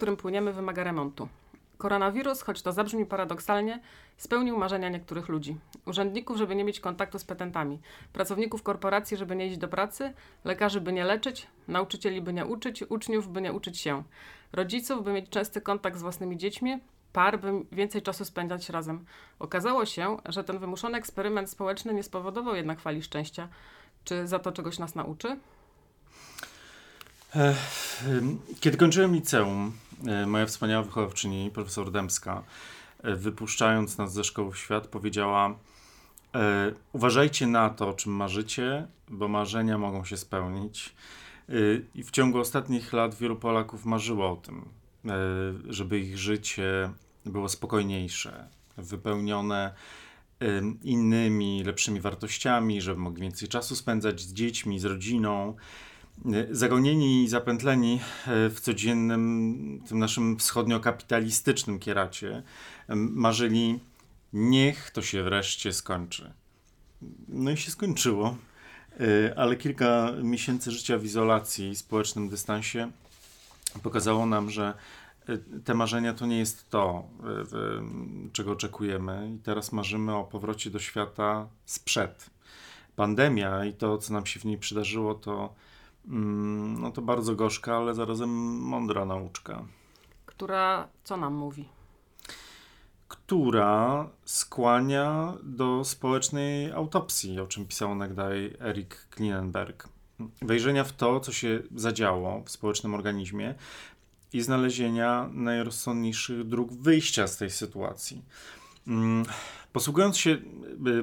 którym 0.00 0.16
płyniemy, 0.16 0.52
wymaga 0.52 0.84
remontu. 0.84 1.28
Koronawirus, 1.78 2.42
choć 2.42 2.62
to 2.62 2.72
zabrzmi 2.72 3.06
paradoksalnie, 3.06 3.80
spełnił 4.16 4.58
marzenia 4.58 4.88
niektórych 4.88 5.28
ludzi. 5.28 5.56
Urzędników, 5.86 6.36
żeby 6.36 6.54
nie 6.54 6.64
mieć 6.64 6.80
kontaktu 6.80 7.18
z 7.18 7.24
petentami, 7.24 7.78
pracowników 8.12 8.62
korporacji, 8.62 9.16
żeby 9.16 9.36
nie 9.36 9.46
iść 9.46 9.58
do 9.58 9.68
pracy, 9.68 10.12
lekarzy, 10.44 10.80
by 10.80 10.92
nie 10.92 11.04
leczyć, 11.04 11.46
nauczycieli, 11.68 12.22
by 12.22 12.32
nie 12.32 12.46
uczyć, 12.46 12.82
uczniów, 12.82 13.28
by 13.28 13.40
nie 13.40 13.52
uczyć 13.52 13.78
się, 13.78 14.02
rodziców, 14.52 15.04
by 15.04 15.12
mieć 15.12 15.28
częsty 15.28 15.60
kontakt 15.60 15.98
z 15.98 16.02
własnymi 16.02 16.36
dziećmi, 16.36 16.78
par, 17.12 17.40
by 17.40 17.52
więcej 17.72 18.02
czasu 18.02 18.24
spędzać 18.24 18.70
razem. 18.70 19.04
Okazało 19.38 19.86
się, 19.86 20.16
że 20.28 20.44
ten 20.44 20.58
wymuszony 20.58 20.98
eksperyment 20.98 21.50
społeczny 21.50 21.94
nie 21.94 22.02
spowodował 22.02 22.56
jednak 22.56 22.80
fali 22.80 23.02
szczęścia. 23.02 23.48
Czy 24.04 24.26
za 24.26 24.38
to 24.38 24.52
czegoś 24.52 24.78
nas 24.78 24.94
nauczy? 24.94 25.36
Kiedy 28.60 28.76
kończyłem 28.76 29.14
liceum, 29.14 29.72
e, 30.06 30.26
moja 30.26 30.46
wspaniała 30.46 30.82
wychowawczyni, 30.82 31.50
profesor 31.54 31.92
Dębska, 31.92 32.42
e, 33.02 33.16
wypuszczając 33.16 33.98
nas 33.98 34.12
ze 34.12 34.24
szkoły 34.24 34.52
w 34.52 34.58
świat, 34.58 34.86
powiedziała: 34.86 35.54
e, 36.34 36.72
Uważajcie 36.92 37.46
na 37.46 37.70
to, 37.70 37.88
o 37.88 37.92
czym 37.92 38.12
marzycie, 38.12 38.86
bo 39.08 39.28
marzenia 39.28 39.78
mogą 39.78 40.04
się 40.04 40.16
spełnić. 40.16 40.94
I 41.94 42.02
w 42.02 42.10
ciągu 42.10 42.38
ostatnich 42.38 42.92
lat 42.92 43.14
wielu 43.14 43.36
Polaków 43.36 43.84
marzyło 43.84 44.30
o 44.30 44.36
tym, 44.36 44.68
żeby 45.68 46.00
ich 46.00 46.18
życie 46.18 46.90
było 47.26 47.48
spokojniejsze, 47.48 48.48
wypełnione 48.76 49.74
innymi, 50.82 51.64
lepszymi 51.64 52.00
wartościami, 52.00 52.80
żeby 52.80 53.00
mogli 53.00 53.22
więcej 53.22 53.48
czasu 53.48 53.76
spędzać 53.76 54.20
z 54.20 54.32
dziećmi, 54.32 54.78
z 54.78 54.84
rodziną 54.84 55.56
zagonieni 56.50 57.24
i 57.24 57.28
zapętleni 57.28 58.00
e, 58.26 58.50
w 58.50 58.60
codziennym, 58.60 59.82
tym 59.88 59.98
naszym 59.98 60.38
wschodniokapitalistycznym 60.38 61.78
kieracie, 61.78 62.42
marzyli, 62.88 63.80
niech 64.32 64.90
to 64.90 65.02
się 65.02 65.22
wreszcie 65.22 65.72
skończy. 65.72 66.32
No 67.28 67.50
i 67.50 67.56
się 67.56 67.70
skończyło, 67.70 68.36
e, 69.00 69.38
ale 69.38 69.56
kilka 69.56 70.12
miesięcy 70.22 70.70
życia 70.70 70.98
w 70.98 71.04
izolacji 71.04 71.68
i 71.68 71.76
społecznym 71.76 72.28
dystansie 72.28 72.90
pokazało 73.82 74.26
nam, 74.26 74.50
że 74.50 74.74
e, 75.28 75.38
te 75.64 75.74
marzenia 75.74 76.14
to 76.14 76.26
nie 76.26 76.38
jest 76.38 76.70
to, 76.70 77.08
czego 78.32 78.52
oczekujemy, 78.52 79.32
i 79.36 79.38
teraz 79.38 79.72
marzymy 79.72 80.16
o 80.16 80.24
powrocie 80.24 80.70
do 80.70 80.78
świata 80.78 81.48
sprzed. 81.64 82.30
Pandemia 82.96 83.64
i 83.64 83.72
to, 83.72 83.98
co 83.98 84.12
nam 84.12 84.26
się 84.26 84.40
w 84.40 84.44
niej 84.44 84.58
przydarzyło, 84.58 85.14
to 85.14 85.54
no 86.10 86.90
to 86.90 87.02
bardzo 87.02 87.34
gorzka, 87.34 87.76
ale 87.76 87.94
zarazem 87.94 88.30
mądra 88.58 89.04
nauczka. 89.04 89.64
Która 90.26 90.88
co 91.04 91.16
nam 91.16 91.34
mówi? 91.34 91.68
Która 93.08 94.08
skłania 94.24 95.34
do 95.42 95.84
społecznej 95.84 96.72
autopsji, 96.72 97.40
o 97.40 97.46
czym 97.46 97.66
pisał 97.66 97.90
onegdaj 97.90 98.56
Erik 98.60 99.06
Klinenberg. 99.10 99.88
Wejrzenia 100.42 100.84
w 100.84 100.92
to, 100.92 101.20
co 101.20 101.32
się 101.32 101.62
zadziało 101.74 102.42
w 102.44 102.50
społecznym 102.50 102.94
organizmie 102.94 103.54
i 104.32 104.40
znalezienia 104.40 105.28
najrozsądniejszych 105.32 106.48
dróg 106.48 106.72
wyjścia 106.72 107.26
z 107.26 107.36
tej 107.36 107.50
sytuacji. 107.50 108.24
Mm, 108.86 109.24
posługując 109.72 110.16
się 110.18 110.30
y, 110.30 110.40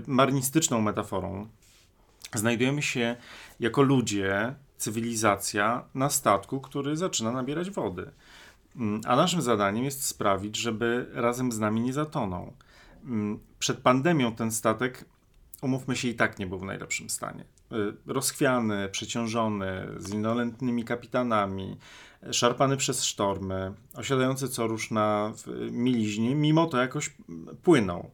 marnistyczną 0.08 0.81
metaforą, 0.81 1.47
znajdujemy 2.33 2.81
się 2.81 3.16
jako 3.59 3.81
ludzie 3.81 4.55
cywilizacja 4.78 5.84
na 5.94 6.09
statku, 6.09 6.62
który 6.62 6.97
zaczyna 6.97 7.31
nabierać 7.31 7.72
wody. 7.72 8.12
Mm, 8.75 9.01
a 9.06 9.16
naszym 9.16 9.41
zadaniem 9.41 9.85
jest 9.85 10.06
sprawić, 10.06 10.57
żeby 10.57 11.09
razem 11.13 11.51
z 11.51 11.59
nami 11.59 11.81
nie 11.81 11.94
zatonął. 11.94 12.53
Mm, 13.03 13.40
przed 13.59 13.78
pandemią 13.78 14.35
ten 14.35 14.51
statek, 14.51 15.06
umówmy 15.62 15.96
się, 15.96 16.07
i 16.07 16.16
tak 16.16 16.40
nie 16.40 16.47
był 16.47 16.59
w 16.59 16.63
najlepszym 16.63 17.09
stanie. 17.09 17.46
Y, 17.72 17.94
rozchwiany, 18.06 18.90
przeciążony, 18.90 19.88
z 19.97 20.13
indolentnymi 20.13 20.84
kapitanami, 20.84 21.78
szarpany 22.31 22.78
przez 22.78 23.03
sztormy, 23.03 23.74
osiadający 23.94 24.50
co 24.50 24.68
rusz 24.68 24.91
na 24.91 25.34
miliźnie, 25.72 26.35
mimo 26.35 26.66
to 26.66 26.78
jakoś 26.78 27.16
płynął. 27.63 28.12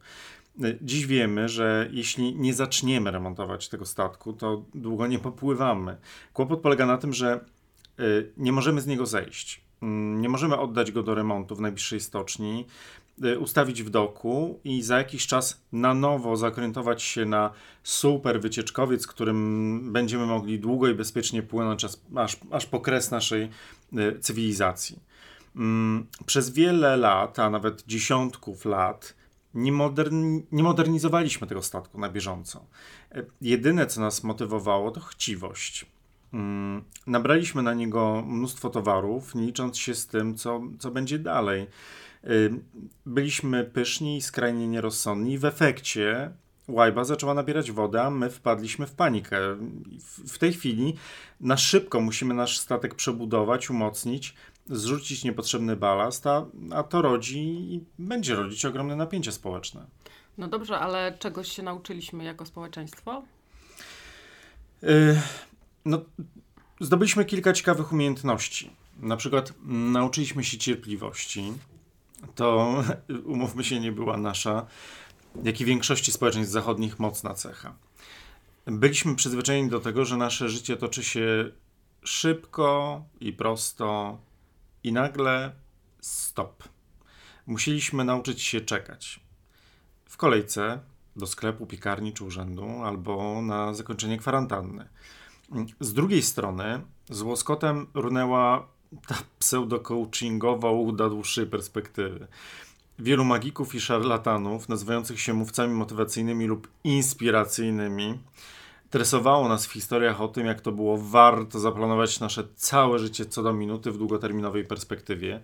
Dziś 0.82 1.06
wiemy, 1.06 1.50
że 1.50 1.90
jeśli 1.92 2.36
nie 2.36 2.54
zaczniemy 2.54 3.12
remontować 3.12 3.70
tego 3.70 3.86
statku, 3.86 4.34
to 4.34 4.66
długo 4.76 5.08
nie 5.08 5.20
popływamy. 5.20 5.98
Kłopot 6.34 6.62
polega 6.62 6.86
na 6.86 6.98
tym, 6.98 7.14
że 7.14 7.46
y, 8.00 8.32
nie 8.38 8.52
możemy 8.52 8.82
z 8.82 8.88
niego 8.88 9.06
zejść. 9.06 9.62
Mm, 9.82 10.22
nie 10.22 10.30
możemy 10.30 10.58
oddać 10.58 10.92
go 10.92 11.04
do 11.04 11.16
remontu 11.16 11.56
w 11.56 11.62
najbliższej 11.62 12.00
stoczni, 12.00 12.66
y, 13.26 13.40
ustawić 13.40 13.84
w 13.84 13.90
doku 13.90 14.60
i 14.64 14.82
za 14.82 14.98
jakiś 14.98 15.28
czas 15.28 15.62
na 15.72 15.94
nowo 15.94 16.38
zakrętować 16.38 17.04
się 17.04 17.26
na 17.26 17.52
super 17.84 18.42
wycieczkowiec, 18.42 19.08
którym 19.08 19.94
będziemy 19.94 20.26
mogli 20.26 20.60
długo 20.60 20.88
i 20.88 20.94
bezpiecznie 20.94 21.44
płynąć 21.44 21.86
aż, 21.86 22.38
aż 22.52 22.66
po 22.66 22.80
kres 22.80 23.12
naszej 23.12 23.50
y, 23.94 24.20
cywilizacji. 24.20 25.00
Mm, 25.56 26.06
przez 26.26 26.50
wiele 26.50 26.98
lat, 26.98 27.40
a 27.40 27.50
nawet 27.50 27.84
dziesiątków 27.88 28.66
lat, 28.66 29.23
nie, 29.54 29.72
modern, 29.72 30.42
nie 30.52 30.64
modernizowaliśmy 30.64 31.48
tego 31.48 31.62
statku 31.62 32.00
na 32.00 32.10
bieżąco. 32.10 32.66
E, 33.12 33.24
jedyne, 33.42 33.88
co 33.88 34.02
nas 34.02 34.24
motywowało, 34.24 34.92
to 34.92 35.00
chciwość. 35.00 35.86
Mm, 36.34 36.84
nabraliśmy 37.08 37.64
na 37.64 37.74
niego 37.74 38.24
mnóstwo 38.28 38.70
towarów, 38.70 39.36
nie 39.36 39.46
licząc 39.46 39.78
się 39.78 39.96
z 39.96 40.08
tym, 40.08 40.36
co, 40.36 40.62
co 40.80 40.92
będzie 40.92 41.20
dalej. 41.20 41.68
E, 42.24 42.28
byliśmy 43.06 43.64
pyszni 43.64 44.18
i 44.18 44.22
skrajnie 44.22 44.68
nierozsądni. 44.68 45.38
W 45.38 45.46
efekcie 45.46 46.34
Łajba 46.68 47.04
zaczęła 47.04 47.34
nabierać 47.34 47.72
wodę, 47.72 48.04
a 48.04 48.10
my 48.10 48.30
wpadliśmy 48.30 48.88
w 48.88 48.92
panikę. 48.92 49.40
W 50.28 50.38
tej 50.38 50.54
chwili 50.54 50.96
na 51.40 51.58
szybko 51.58 52.02
musimy 52.02 52.34
nasz 52.34 52.58
statek 52.58 52.96
przebudować, 52.96 53.70
umocnić, 53.70 54.36
zrzucić 54.70 55.24
niepotrzebny 55.24 55.76
balast, 55.76 56.28
a, 56.28 56.46
a 56.72 56.84
to 56.84 57.02
rodzi 57.02 57.40
i 57.74 57.84
będzie 58.00 58.36
rodzić 58.36 58.66
ogromne 58.66 58.96
napięcie 58.96 59.32
społeczne. 59.32 59.86
No 60.38 60.48
dobrze, 60.48 60.80
ale 60.80 61.18
czegoś 61.20 61.52
się 61.52 61.64
nauczyliśmy 61.64 62.24
jako 62.24 62.46
społeczeństwo? 62.46 63.24
Yy, 64.82 65.22
no, 65.86 66.02
zdobyliśmy 66.80 67.26
kilka 67.26 67.54
ciekawych 67.54 67.92
umiejętności. 67.94 68.70
Na 69.00 69.18
przykład 69.18 69.54
nauczyliśmy 69.66 70.44
się 70.44 70.58
cierpliwości. 70.58 71.54
To, 72.36 72.84
umówmy 73.26 73.64
się, 73.64 73.80
nie 73.80 73.92
była 73.92 74.18
nasza, 74.18 74.66
jak 75.44 75.62
i 75.62 75.66
większości 75.66 76.12
społeczeństw 76.12 76.54
zachodnich, 76.54 77.00
mocna 77.00 77.34
cecha. 77.34 77.76
Byliśmy 78.66 79.16
przyzwyczajeni 79.16 79.70
do 79.70 79.80
tego, 79.80 80.06
że 80.06 80.18
nasze 80.18 80.50
życie 80.50 80.78
toczy 80.78 81.04
się 81.04 81.52
szybko 82.04 83.02
i 83.20 83.34
prosto, 83.34 84.18
i 84.84 84.92
nagle 84.92 85.52
stop. 86.02 86.64
Musieliśmy 87.48 88.04
nauczyć 88.04 88.42
się 88.42 88.62
czekać. 88.62 89.20
W 90.06 90.18
kolejce 90.18 90.80
do 91.16 91.28
sklepu, 91.28 91.66
piekarni 91.66 92.14
czy 92.14 92.24
urzędu, 92.24 92.84
albo 92.84 93.42
na 93.42 93.74
zakończenie 93.74 94.18
kwarantanny. 94.18 94.90
Z 95.80 95.94
drugiej 95.94 96.22
strony 96.22 96.82
z 97.10 97.22
łoskotem 97.22 97.88
runęła 97.94 98.68
ta 99.08 99.16
pseudo-coachingowa 99.40 100.72
uda 100.72 101.10
dłuższej 101.10 101.46
perspektywy. 101.46 102.28
Wielu 103.00 103.26
magików 103.26 103.76
i 103.76 103.82
szarlatanów, 103.82 104.70
nazywających 104.70 105.22
się 105.22 105.34
mówcami 105.34 105.74
motywacyjnymi 105.74 106.46
lub 106.46 106.68
inspiracyjnymi, 106.84 108.20
Interesowało 108.94 109.50
nas 109.50 109.66
w 109.66 109.72
historiach 109.72 110.22
o 110.22 110.28
tym, 110.28 110.46
jak 110.46 110.62
to 110.62 110.72
było 110.72 110.98
warto 110.98 111.60
zaplanować 111.60 112.20
nasze 112.20 112.44
całe 112.56 113.00
życie 113.00 113.26
co 113.26 113.44
do 113.44 113.54
minuty 113.54 113.92
w 113.92 113.98
długoterminowej 113.98 114.66
perspektywie. 114.66 115.40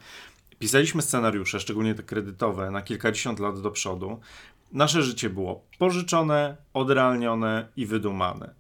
Pisaliśmy 0.60 1.02
scenariusze, 1.02 1.60
szczególnie 1.60 1.96
te 1.96 2.04
kredytowe, 2.04 2.72
na 2.72 2.82
kilkadziesiąt 2.82 3.40
lat 3.40 3.62
do 3.62 3.72
przodu. 3.72 4.20
Nasze 4.72 5.04
życie 5.04 5.30
było 5.30 5.62
pożyczone, 5.80 6.58
odrealnione 6.74 7.68
i 7.76 7.86
wydumane. 7.86 8.54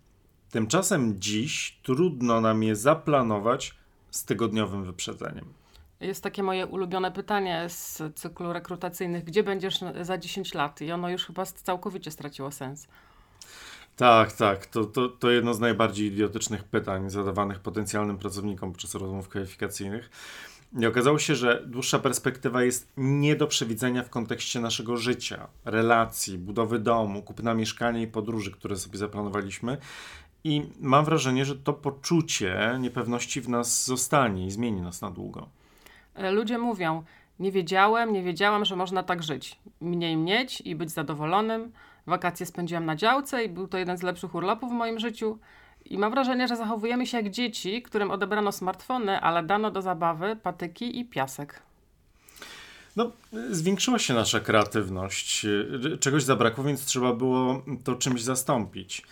Tymczasem 0.51 1.19
dziś 1.19 1.80
trudno 1.83 2.41
nam 2.41 2.63
je 2.63 2.75
zaplanować 2.75 3.75
z 4.12 4.25
tygodniowym 4.25 4.83
wyprzedzeniem. 4.83 5.45
Jest 6.00 6.24
takie 6.24 6.44
moje 6.44 6.68
ulubione 6.68 7.12
pytanie 7.12 7.65
z 7.68 8.01
cyklu 8.15 8.53
rekrutacyjnych: 8.53 9.24
gdzie 9.24 9.44
będziesz 9.44 9.80
za 10.01 10.18
10 10.18 10.53
lat? 10.53 10.81
I 10.81 10.91
ono 10.91 11.09
już 11.09 11.25
chyba 11.25 11.45
całkowicie 11.45 12.12
straciło 12.12 12.51
sens. 12.51 12.88
Tak, 14.00 14.31
tak. 14.31 14.66
To, 14.66 14.86
to, 14.86 15.10
to 15.10 15.31
jedno 15.31 15.54
z 15.54 15.60
najbardziej 15.60 16.07
idiotycznych 16.07 16.63
pytań 16.63 17.10
zadawanych 17.10 17.60
potencjalnym 17.60 18.18
pracownikom 18.18 18.72
podczas 18.72 18.96
rozmów 18.96 19.30
kwalifikacyjnych. 19.30 20.10
I 20.80 20.86
okazało 20.86 21.19
się, 21.19 21.36
że 21.36 21.63
dłuższa 21.66 22.00
perspektywa 22.00 22.63
jest 22.63 22.92
nie 22.98 23.36
do 23.36 23.48
przewidzenia 23.48 24.04
w 24.04 24.10
kontekście 24.10 24.60
naszego 24.60 24.98
życia, 24.98 25.48
relacji, 25.66 26.38
budowy 26.38 26.80
domu, 26.80 27.22
kupna 27.22 27.54
mieszkania 27.54 28.01
i 28.01 28.07
podróży, 28.07 28.51
które 28.51 28.75
sobie 28.75 28.98
zaplanowaliśmy. 28.98 29.78
I 30.44 30.63
mam 30.80 31.06
wrażenie, 31.06 31.46
że 31.46 31.56
to 31.56 31.74
poczucie 31.74 32.78
niepewności 32.80 33.42
w 33.42 33.50
nas 33.50 33.86
zostanie 33.86 34.46
i 34.46 34.51
zmieni 34.51 34.81
nas 34.81 35.01
na 35.01 35.12
długo. 35.12 35.50
E, 36.16 36.31
ludzie 36.31 36.57
mówią, 36.57 37.04
nie 37.40 37.51
wiedziałem, 37.51 38.13
nie 38.13 38.24
wiedziałam, 38.24 38.66
że 38.66 38.75
można 38.75 39.04
tak 39.04 39.24
żyć. 39.24 39.60
Mniej 39.81 40.18
mieć 40.18 40.62
i 40.62 40.75
być 40.75 40.90
zadowolonym. 40.90 41.72
Wakacje 42.09 42.45
spędziłam 42.45 42.85
na 42.85 42.95
działce 42.95 43.44
i 43.44 43.50
był 43.50 43.67
to 43.67 43.77
jeden 43.77 43.97
z 43.97 44.03
lepszych 44.03 44.35
urlopów 44.35 44.69
w 44.69 44.73
moim 44.73 45.00
życiu. 45.00 45.39
I 45.85 45.97
mam 45.97 46.11
wrażenie, 46.11 46.47
że 46.47 46.56
zachowujemy 46.56 47.07
się 47.07 47.17
jak 47.17 47.29
dzieci, 47.29 47.81
którym 47.81 48.11
odebrano 48.11 48.51
smartfony, 48.51 49.21
ale 49.21 49.44
dano 49.44 49.71
do 49.71 49.81
zabawy 49.81 50.35
patyki 50.35 51.00
i 51.00 51.06
piasek. 51.06 51.61
No, 52.95 53.11
zwiększyła 53.51 54.00
się 54.00 54.13
nasza 54.13 54.39
kreatywność. 54.39 55.45
Czegoś 56.00 56.23
zabrakło, 56.23 56.63
więc 56.63 56.85
trzeba 56.85 57.13
było 57.13 57.63
to 57.83 57.95
czymś 57.95 58.21
zastąpić. 58.23 59.03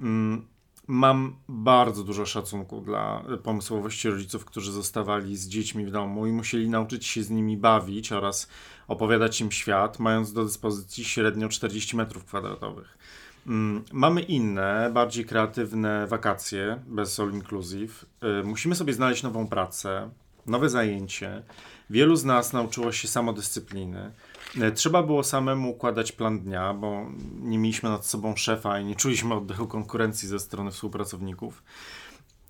Mm, 0.00 0.46
mam 0.86 1.36
bardzo 1.48 2.04
dużo 2.04 2.26
szacunku 2.26 2.80
dla 2.80 3.22
pomysłowości 3.42 4.10
rodziców, 4.10 4.44
którzy 4.44 4.72
zostawali 4.72 5.36
z 5.36 5.48
dziećmi 5.48 5.86
w 5.86 5.90
domu 5.90 6.26
i 6.26 6.32
musieli 6.32 6.70
nauczyć 6.70 7.06
się 7.06 7.22
z 7.22 7.30
nimi 7.30 7.56
bawić 7.56 8.12
oraz 8.12 8.48
opowiadać 8.88 9.40
im 9.40 9.52
świat, 9.52 9.98
mając 9.98 10.32
do 10.32 10.44
dyspozycji 10.44 11.04
średnio 11.04 11.48
40 11.48 11.96
metrów 11.96 12.24
kwadratowych. 12.24 12.98
Mm, 13.46 13.84
mamy 13.92 14.22
inne, 14.22 14.90
bardziej 14.94 15.24
kreatywne 15.24 16.06
wakacje 16.06 16.82
bez 16.86 17.20
all 17.20 17.32
inclusive. 17.32 18.06
Y, 18.40 18.44
musimy 18.44 18.74
sobie 18.74 18.92
znaleźć 18.92 19.22
nową 19.22 19.46
pracę, 19.46 20.10
nowe 20.46 20.68
zajęcie. 20.68 21.42
Wielu 21.90 22.16
z 22.16 22.24
nas 22.24 22.52
nauczyło 22.52 22.92
się 22.92 23.08
samodyscypliny. 23.08 24.12
Y, 24.56 24.72
trzeba 24.72 25.02
było 25.02 25.24
samemu 25.24 25.70
układać 25.70 26.12
plan 26.12 26.40
dnia, 26.40 26.74
bo 26.74 27.06
nie 27.40 27.58
mieliśmy 27.58 27.88
nad 27.88 28.06
sobą 28.06 28.36
szefa 28.36 28.80
i 28.80 28.84
nie 28.84 28.94
czuliśmy 28.94 29.34
oddechu 29.34 29.66
konkurencji 29.66 30.28
ze 30.28 30.38
strony 30.38 30.70
współpracowników. 30.70 31.62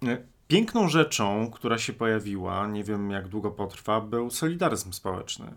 Y, 0.03 0.27
piękną 0.49 0.89
rzeczą, 0.89 1.51
która 1.51 1.79
się 1.79 1.93
pojawiła, 1.93 2.67
nie 2.67 2.85
wiem 2.85 3.11
jak 3.11 3.29
długo 3.29 3.51
potrwa, 3.51 4.01
był 4.01 4.31
solidaryzm 4.31 4.93
społeczny. 4.93 5.55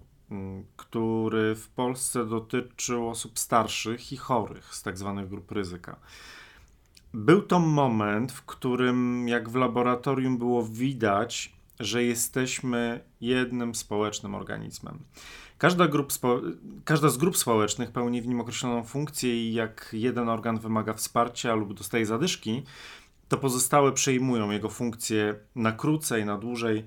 Który 0.75 1.55
w 1.55 1.67
Polsce 1.67 2.25
dotyczył 2.25 3.09
osób 3.09 3.39
starszych 3.39 4.11
i 4.11 4.17
chorych 4.17 4.75
z 4.75 4.83
tak 4.83 4.97
zwanych 4.97 5.29
grup 5.29 5.51
ryzyka. 5.51 5.95
Był 7.13 7.41
to 7.41 7.59
moment, 7.59 8.31
w 8.31 8.45
którym, 8.45 9.27
jak 9.27 9.49
w 9.49 9.55
laboratorium, 9.55 10.37
było 10.37 10.63
widać, 10.63 11.53
że 11.79 12.03
jesteśmy 12.03 12.99
jednym 13.21 13.75
społecznym 13.75 14.35
organizmem. 14.35 14.99
Każda, 15.57 15.87
grup 15.87 16.13
każda 16.85 17.09
z 17.09 17.17
grup 17.17 17.37
społecznych 17.37 17.91
pełni 17.91 18.21
w 18.21 18.27
nim 18.27 18.41
określoną 18.41 18.83
funkcję 18.83 19.49
i 19.49 19.53
jak 19.53 19.89
jeden 19.93 20.29
organ 20.29 20.59
wymaga 20.59 20.93
wsparcia 20.93 21.55
lub 21.55 21.73
dostaje 21.73 22.05
zadyszki, 22.05 22.63
to 23.29 23.37
pozostałe 23.37 23.91
przejmują 23.91 24.51
jego 24.51 24.69
funkcję 24.69 25.35
na 25.55 25.71
krócej, 25.71 26.25
na 26.25 26.37
dłużej, 26.37 26.85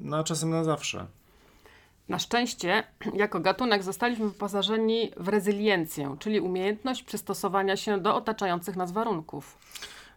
no 0.00 0.16
a 0.16 0.24
czasem 0.24 0.50
na 0.50 0.64
zawsze. 0.64 1.06
Na 2.08 2.18
szczęście, 2.18 2.84
jako 3.14 3.40
gatunek 3.40 3.82
zostaliśmy 3.82 4.28
wyposażeni 4.28 5.10
w 5.16 5.28
rezyliencję, 5.28 6.16
czyli 6.18 6.40
umiejętność 6.40 7.02
przystosowania 7.02 7.76
się 7.76 7.98
do 7.98 8.14
otaczających 8.14 8.76
nas 8.76 8.92
warunków. 8.92 9.58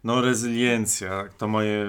No, 0.03 0.21
rezyliencja 0.21 1.29
to 1.37 1.47
moje 1.47 1.87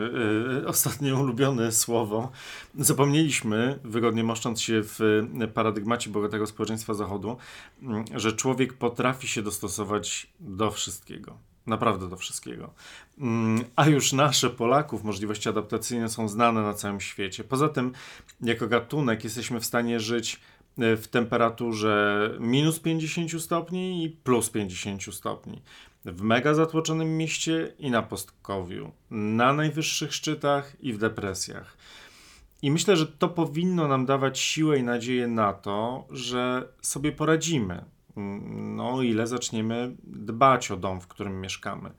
y, 0.63 0.67
ostatnie 0.67 1.15
ulubione 1.15 1.73
słowo. 1.73 2.31
Zapomnieliśmy, 2.79 3.79
wygodnie 3.85 4.25
moszcząc 4.25 4.61
się 4.61 4.83
w 4.83 5.01
y, 5.43 5.49
paradygmacie 5.49 6.11
bogatego 6.11 6.47
społeczeństwa 6.47 6.95
Zachodu, 6.95 7.37
y, 7.83 7.87
że 8.21 8.33
człowiek 8.33 8.73
potrafi 8.73 9.29
się 9.29 9.43
dostosować 9.43 10.27
do 10.41 10.71
wszystkiego. 10.71 11.39
Naprawdę 11.67 12.09
do 12.09 12.17
wszystkiego. 12.17 12.71
Mm, 13.19 13.65
a 13.77 13.87
już 13.87 14.13
nasze 14.13 14.51
Polaków 14.51 15.05
możliwości 15.05 15.49
adaptacyjne 15.49 16.09
są 16.09 16.29
znane 16.29 16.63
na 16.63 16.75
całym 16.75 17.01
świecie. 17.01 17.45
Poza 17.45 17.69
tym, 17.69 17.93
jako 18.41 18.67
gatunek, 18.67 19.25
jesteśmy 19.25 19.61
w 19.61 19.65
stanie 19.65 20.01
żyć 20.01 20.41
e, 20.79 20.97
w 20.97 21.09
temperaturze 21.09 22.31
minus 22.41 22.81
50 22.81 23.43
stopni 23.43 24.05
i 24.05 24.11
plus 24.11 24.51
50 24.51 25.15
stopni. 25.15 25.63
W 26.05 26.23
mega 26.23 26.55
zatłoczonym 26.55 27.17
mieście 27.17 27.73
i 27.79 27.91
na 27.91 28.03
postkowiu, 28.03 28.93
na 29.11 29.53
najwyższych 29.53 30.15
szczytach 30.15 30.77
i 30.81 30.93
w 30.93 30.99
depresjach. 30.99 31.77
I 32.63 32.71
myślę, 32.71 32.97
że 32.97 33.07
to 33.07 33.29
powinno 33.29 33.89
nam 33.89 34.07
dawać 34.07 34.39
siłę 34.39 34.79
i 34.79 34.83
nadzieję 34.83 35.27
na 35.27 35.53
to, 35.53 36.07
że 36.11 36.69
sobie 36.81 37.13
poradzimy 37.13 37.85
no, 38.17 39.03
ile 39.03 39.27
zaczniemy 39.27 39.97
dbać 40.05 40.71
o 40.71 40.77
dom, 40.77 41.01
w 41.01 41.07
którym 41.07 41.41
mieszkamy. 41.41 41.91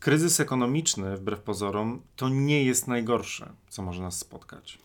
Kryzys 0.00 0.40
ekonomiczny, 0.40 1.16
wbrew 1.16 1.40
pozorom, 1.40 2.02
to 2.16 2.28
nie 2.28 2.64
jest 2.64 2.88
najgorsze, 2.88 3.52
co 3.68 3.82
może 3.82 4.02
nas 4.02 4.18
spotkać. 4.18 4.78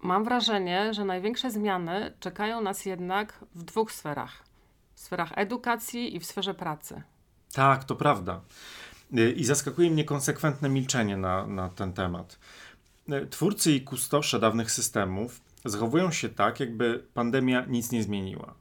Mam 0.00 0.24
wrażenie, 0.24 0.94
że 0.94 1.04
największe 1.04 1.50
zmiany 1.50 2.12
czekają 2.20 2.60
nas 2.60 2.86
jednak 2.86 3.44
w 3.54 3.62
dwóch 3.62 3.92
sferach: 3.92 4.44
w 4.94 5.00
sferach 5.00 5.32
edukacji 5.34 6.16
i 6.16 6.20
w 6.20 6.26
sferze 6.26 6.54
pracy. 6.54 7.02
Tak, 7.52 7.84
to 7.84 7.96
prawda. 7.96 8.40
I 9.36 9.44
zaskakuje 9.44 9.90
mnie 9.90 10.04
konsekwentne 10.04 10.68
milczenie 10.68 11.16
na, 11.16 11.46
na 11.46 11.68
ten 11.68 11.92
temat. 11.92 12.38
Twórcy 13.30 13.72
i 13.72 13.80
kustosze 13.80 14.40
dawnych 14.40 14.70
systemów 14.70 15.40
zachowują 15.64 16.10
się 16.10 16.28
tak, 16.28 16.60
jakby 16.60 17.04
pandemia 17.14 17.64
nic 17.66 17.92
nie 17.92 18.02
zmieniła. 18.02 18.54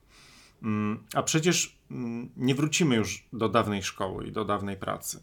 Mm, 0.63 1.03
a 1.13 1.23
przecież 1.23 1.77
mm, 1.91 2.29
nie 2.37 2.55
wrócimy 2.55 2.95
już 2.95 3.27
do 3.33 3.49
dawnej 3.49 3.83
szkoły 3.83 4.27
i 4.27 4.31
do 4.31 4.45
dawnej 4.45 4.77
pracy. 4.77 5.19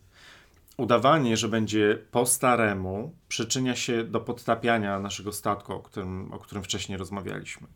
Udawanie, 0.77 1.37
że 1.37 1.49
będzie 1.49 1.99
po 2.11 2.27
staremu, 2.27 3.15
przyczynia 3.29 3.77
się 3.77 4.05
do 4.05 4.21
podtapiania 4.21 4.99
naszego 5.01 5.33
statku, 5.33 5.73
o 5.73 5.81
którym, 5.81 6.33
o 6.33 6.39
którym 6.39 6.65
wcześniej 6.65 6.99
rozmawialiśmy. 6.99 7.67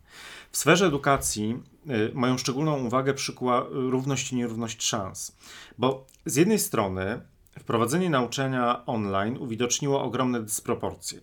W 0.51 0.57
sferze 0.57 0.85
edukacji 0.85 1.63
y, 1.89 2.11
moją 2.13 2.37
szczególną 2.37 2.85
uwagę 2.85 3.13
przykuła 3.13 3.65
równość 3.69 4.31
i 4.31 4.35
nierówność 4.35 4.83
szans, 4.83 5.37
bo 5.77 6.05
z 6.25 6.35
jednej 6.35 6.59
strony 6.59 7.21
wprowadzenie 7.59 8.09
nauczania 8.09 8.85
online 8.85 9.37
uwidoczniło 9.37 10.03
ogromne 10.03 10.41
dysproporcje 10.43 11.19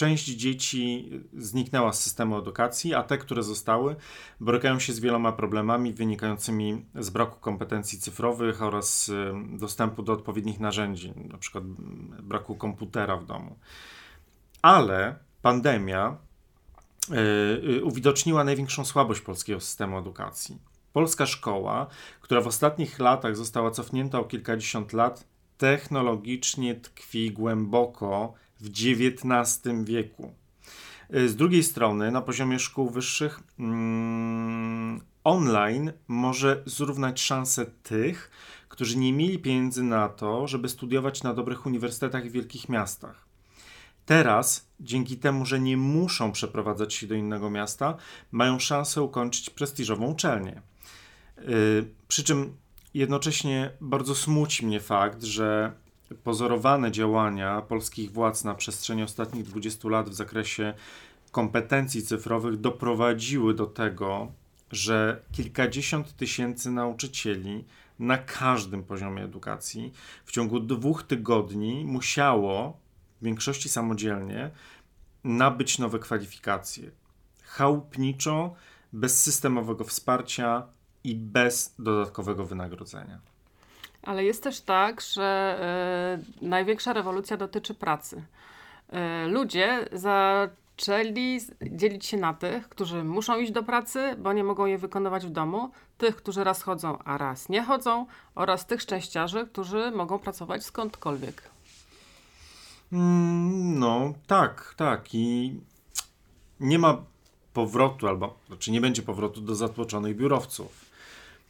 część 0.00 0.24
dzieci 0.24 1.10
zniknęła 1.32 1.92
z 1.92 2.02
systemu 2.02 2.38
edukacji, 2.38 2.94
a 2.94 3.02
te, 3.02 3.18
które 3.18 3.42
zostały, 3.42 3.96
borykają 4.40 4.78
się 4.78 4.92
z 4.92 5.00
wieloma 5.00 5.32
problemami 5.32 5.92
wynikającymi 5.92 6.84
z 6.94 7.10
braku 7.10 7.40
kompetencji 7.40 7.98
cyfrowych 7.98 8.62
oraz 8.62 9.10
dostępu 9.58 10.02
do 10.02 10.12
odpowiednich 10.12 10.60
narzędzi, 10.60 11.12
na 11.16 11.38
przykład 11.38 11.64
braku 12.22 12.54
komputera 12.54 13.16
w 13.16 13.26
domu. 13.26 13.58
Ale 14.62 15.18
pandemia 15.42 16.16
yy, 17.10 17.84
uwidoczniła 17.84 18.44
największą 18.44 18.84
słabość 18.84 19.20
polskiego 19.20 19.60
systemu 19.60 19.98
edukacji. 19.98 20.58
Polska 20.92 21.26
szkoła, 21.26 21.86
która 22.20 22.40
w 22.40 22.46
ostatnich 22.46 22.98
latach 22.98 23.36
została 23.36 23.70
cofnięta 23.70 24.18
o 24.18 24.24
kilkadziesiąt 24.24 24.92
lat, 24.92 25.24
technologicznie 25.58 26.74
tkwi 26.74 27.30
głęboko 27.30 28.34
w 28.60 28.68
XIX 28.68 29.84
wieku. 29.84 30.34
Y, 31.14 31.28
z 31.28 31.36
drugiej 31.36 31.62
strony, 31.62 32.10
na 32.10 32.20
poziomie 32.20 32.58
szkół 32.58 32.90
wyższych, 32.90 33.40
mm, 33.58 35.00
online 35.24 35.92
może 36.08 36.62
zrównać 36.66 37.20
szanse 37.20 37.66
tych, 37.66 38.30
którzy 38.68 38.98
nie 38.98 39.12
mieli 39.12 39.38
pieniędzy 39.38 39.82
na 39.82 40.08
to, 40.08 40.46
żeby 40.46 40.68
studiować 40.68 41.22
na 41.22 41.34
dobrych 41.34 41.66
uniwersytetach 41.66 42.28
w 42.28 42.32
wielkich 42.32 42.68
miastach. 42.68 43.30
Teraz, 44.06 44.66
dzięki 44.80 45.16
temu, 45.16 45.46
że 45.46 45.60
nie 45.60 45.76
muszą 45.76 46.32
przeprowadzać 46.32 46.94
się 46.94 47.06
do 47.06 47.14
innego 47.14 47.50
miasta, 47.50 47.96
mają 48.32 48.58
szansę 48.58 49.02
ukończyć 49.02 49.50
prestiżową 49.50 50.06
uczelnię. 50.06 50.62
Yy, 51.38 51.88
przy 52.08 52.24
czym 52.24 52.56
jednocześnie 52.94 53.70
bardzo 53.80 54.14
smuci 54.14 54.66
mnie 54.66 54.80
fakt, 54.80 55.22
że 55.22 55.72
pozorowane 56.24 56.90
działania 56.90 57.62
polskich 57.62 58.12
władz 58.12 58.44
na 58.44 58.54
przestrzeni 58.54 59.02
ostatnich 59.02 59.44
20 59.44 59.88
lat 59.88 60.10
w 60.10 60.14
zakresie 60.14 60.74
kompetencji 61.32 62.02
cyfrowych 62.02 62.60
doprowadziły 62.60 63.54
do 63.54 63.66
tego, 63.66 64.32
że 64.72 65.22
kilkadziesiąt 65.32 66.16
tysięcy 66.16 66.70
nauczycieli 66.70 67.64
na 67.98 68.18
każdym 68.18 68.84
poziomie 68.84 69.24
edukacji 69.24 69.92
w 70.24 70.32
ciągu 70.32 70.60
dwóch 70.60 71.02
tygodni 71.02 71.84
musiało, 71.84 72.78
w 73.20 73.24
większości 73.24 73.68
samodzielnie, 73.68 74.50
nabyć 75.24 75.78
nowe 75.78 75.98
kwalifikacje. 75.98 76.90
Chałupniczo, 77.42 78.54
bez 78.92 79.22
systemowego 79.22 79.84
wsparcia 79.84 80.66
i 81.04 81.14
bez 81.14 81.74
dodatkowego 81.78 82.44
wynagrodzenia. 82.44 83.29
Ale 84.02 84.24
jest 84.24 84.42
też 84.42 84.60
tak, 84.60 85.00
że 85.00 85.58
y, 86.42 86.46
największa 86.46 86.92
rewolucja 86.92 87.36
dotyczy 87.36 87.74
pracy. 87.74 88.22
Y, 89.24 89.28
ludzie 89.28 89.88
zaczęli 89.92 91.40
dzielić 91.62 92.06
się 92.06 92.16
na 92.16 92.34
tych, 92.34 92.68
którzy 92.68 93.04
muszą 93.04 93.38
iść 93.38 93.52
do 93.52 93.62
pracy, 93.62 94.16
bo 94.18 94.32
nie 94.32 94.44
mogą 94.44 94.66
jej 94.66 94.78
wykonywać 94.78 95.26
w 95.26 95.30
domu, 95.30 95.70
tych, 95.98 96.16
którzy 96.16 96.44
raz 96.44 96.62
chodzą, 96.62 96.98
a 97.04 97.18
raz 97.18 97.48
nie 97.48 97.62
chodzą, 97.62 98.06
oraz 98.34 98.66
tych 98.66 98.82
szczęściarzy, 98.82 99.46
którzy 99.46 99.90
mogą 99.90 100.18
pracować 100.18 100.64
skądkolwiek. 100.64 101.42
Mm, 102.92 103.78
no, 103.78 104.12
tak, 104.26 104.74
tak. 104.76 105.14
I 105.14 105.54
nie 106.60 106.78
ma 106.78 106.96
powrotu, 107.52 108.08
albo 108.08 108.38
znaczy 108.46 108.70
nie 108.70 108.80
będzie 108.80 109.02
powrotu 109.02 109.40
do 109.40 109.54
zatłoczonych 109.54 110.16
biurowców. 110.16 110.84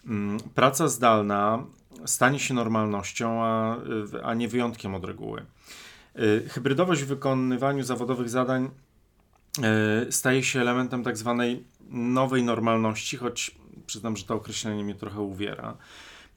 Mm, 0.07 0.40
praca 0.54 0.88
zdalna 0.88 1.64
stanie 2.06 2.38
się 2.38 2.54
normalnością, 2.54 3.42
a, 3.44 3.76
a 4.23 4.35
nie 4.35 4.49
wyjątkiem 4.49 4.94
od 4.94 5.04
reguły. 5.04 5.47
Y, 6.18 6.49
hybrydowość 6.49 7.02
w 7.02 7.06
wykonywaniu 7.06 7.85
zawodowych 7.85 8.30
zadań 8.30 8.70
y, 10.09 10.12
staje 10.12 10.42
się 10.42 10.61
elementem 10.61 11.04
tak 11.04 11.16
zwanej 11.16 11.64
nowej 11.90 12.42
normalności, 12.42 13.16
choć 13.16 13.56
przyznam, 13.87 14.16
że 14.16 14.25
to 14.25 14.35
określenie 14.35 14.85
mnie 14.85 14.94
trochę 14.94 15.20
uwiera. 15.20 15.76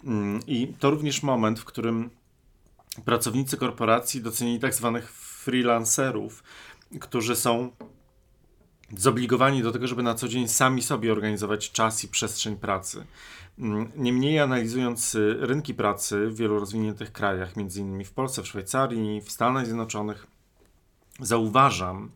Mm, 0.04 0.40
I 0.48 0.74
to 0.80 0.90
również 0.90 1.24
moment, 1.24 1.60
w 1.60 1.66
którym 1.66 2.10
pracownicy 3.06 3.58
korporacji 3.58 4.22
docenili 4.22 4.60
tak 4.60 4.74
zwanych 4.74 5.12
freelancerów, 5.12 6.44
którzy 7.00 7.36
są 7.36 7.72
zobligowani 8.98 9.64
do 9.64 9.72
tego, 9.72 9.88
żeby 9.88 10.04
na 10.04 10.16
co 10.16 10.28
dzień 10.28 10.48
sami 10.48 10.82
sobie 10.82 11.12
organizować 11.12 11.72
czas 11.72 12.04
i 12.04 12.08
przestrzeń 12.08 12.56
pracy. 12.56 13.06
Mm, 13.60 13.92
niemniej 13.96 14.40
analizując 14.40 15.16
y, 15.16 15.38
rynki 15.40 15.74
pracy 15.74 16.28
w 16.28 16.36
wielu 16.36 16.60
rozwiniętych 16.60 17.12
krajach, 17.12 17.54
m.in. 17.58 18.06
w 18.06 18.12
Polsce, 18.12 18.44
w 18.44 18.48
Szwajcarii, 18.48 19.22
w 19.22 19.32
Stanach 19.32 19.66
Zjednoczonych, 19.66 20.28
zauważam, 21.20 22.12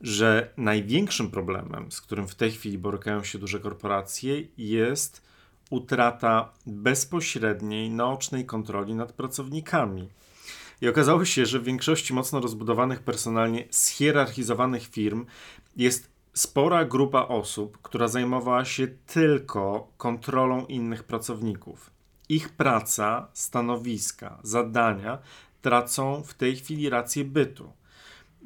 że 0.00 0.50
największym 0.56 1.30
problemem, 1.30 1.92
z 1.92 2.00
którym 2.00 2.28
w 2.28 2.34
tej 2.34 2.50
chwili 2.50 2.78
borykają 2.78 3.24
się 3.24 3.38
duże 3.38 3.60
korporacje, 3.60 4.42
jest 4.58 5.22
utrata 5.70 6.52
bezpośredniej, 6.66 7.90
naocznej 7.90 8.44
kontroli 8.44 8.94
nad 8.94 9.12
pracownikami. 9.12 10.08
I 10.80 10.88
okazało 10.88 11.24
się, 11.24 11.46
że 11.46 11.58
w 11.58 11.64
większości 11.64 12.14
mocno 12.14 12.40
rozbudowanych 12.40 13.02
personalnie, 13.02 13.64
schierarchizowanych 13.70 14.86
firm 14.86 15.26
jest 15.76 16.10
spora 16.32 16.84
grupa 16.84 17.22
osób, 17.22 17.78
która 17.82 18.08
zajmowała 18.08 18.64
się 18.64 18.88
tylko 19.06 19.92
kontrolą 19.96 20.66
innych 20.66 21.04
pracowników. 21.04 21.90
Ich 22.28 22.48
praca, 22.48 23.28
stanowiska, 23.32 24.38
zadania 24.42 25.18
tracą 25.62 26.22
w 26.22 26.34
tej 26.34 26.56
chwili 26.56 26.90
rację 26.90 27.24
bytu. 27.24 27.72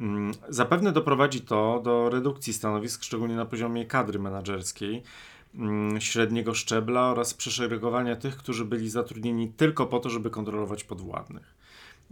Mm, 0.01 0.33
zapewne 0.49 0.93
doprowadzi 0.93 1.41
to 1.41 1.81
do 1.85 2.11
redukcji 2.11 2.53
stanowisk, 2.53 3.03
szczególnie 3.05 3.37
na 3.37 3.45
poziomie 3.45 3.87
kadry 3.87 4.19
menedżerskiej, 4.19 5.03
mm, 5.55 6.01
średniego 6.01 6.55
szczebla 6.55 7.11
oraz 7.11 7.35
przeszeregowania 7.35 8.17
tych, 8.17 8.37
którzy 8.37 8.65
byli 8.65 8.91
zatrudnieni 8.91 9.49
tylko 9.49 9.87
po 9.87 10.01
to, 10.01 10.11
żeby 10.11 10.31
kontrolować 10.31 10.85
podwładnych. 10.85 11.62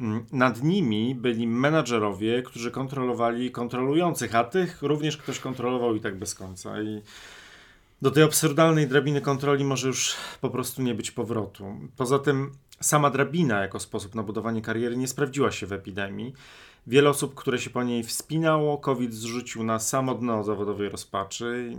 Mm, 0.00 0.24
nad 0.32 0.62
nimi 0.62 1.14
byli 1.14 1.46
menadżerowie, 1.46 2.42
którzy 2.42 2.70
kontrolowali 2.70 3.50
kontrolujących, 3.50 4.34
a 4.34 4.44
tych 4.44 4.82
również 4.82 5.16
ktoś 5.16 5.38
kontrolował 5.38 5.96
i 5.96 6.00
tak 6.00 6.18
bez 6.18 6.34
końca. 6.34 6.82
I 6.82 7.02
do 8.02 8.10
tej 8.10 8.22
absurdalnej 8.22 8.86
drabiny 8.86 9.20
kontroli 9.20 9.64
może 9.64 9.86
już 9.86 10.14
po 10.40 10.50
prostu 10.50 10.82
nie 10.82 10.94
być 10.94 11.10
powrotu. 11.10 11.64
Poza 11.96 12.18
tym 12.18 12.52
sama 12.80 13.10
drabina 13.10 13.60
jako 13.60 13.80
sposób 13.80 14.14
na 14.14 14.22
budowanie 14.22 14.62
kariery 14.62 14.96
nie 14.96 15.08
sprawdziła 15.08 15.50
się 15.50 15.66
w 15.66 15.72
epidemii. 15.72 16.34
Wiele 16.90 17.10
osób, 17.10 17.34
które 17.34 17.58
się 17.58 17.70
po 17.70 17.82
niej 17.82 18.04
wspinało, 18.04 18.78
COVID 18.78 19.14
zrzucił 19.14 19.64
na 19.64 19.78
samo 19.78 20.14
dno 20.14 20.44
zawodowej 20.44 20.88
rozpaczy. 20.88 21.76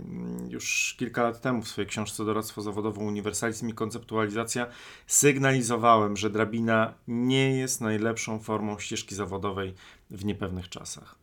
Już 0.48 0.94
kilka 0.98 1.22
lat 1.22 1.40
temu 1.40 1.62
w 1.62 1.68
swojej 1.68 1.88
książce 1.88 2.24
Doradztwo 2.24 2.62
zawodowe 2.62 3.00
Uniwersalizm 3.00 3.68
i 3.68 3.74
konceptualizacja 3.74 4.66
sygnalizowałem, 5.06 6.16
że 6.16 6.30
drabina 6.30 6.94
nie 7.08 7.56
jest 7.56 7.80
najlepszą 7.80 8.38
formą 8.38 8.78
ścieżki 8.78 9.14
zawodowej 9.14 9.74
w 10.10 10.24
niepewnych 10.24 10.68
czasach. 10.68 11.14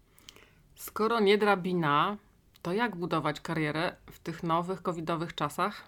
Skoro 0.75 1.19
nie 1.19 1.37
drabina, 1.37 2.17
to 2.61 2.73
jak 2.73 2.95
budować 2.95 3.41
karierę 3.41 3.95
w 4.11 4.19
tych 4.19 4.43
nowych 4.43 4.81
covidowych 4.81 5.35
czasach? 5.35 5.83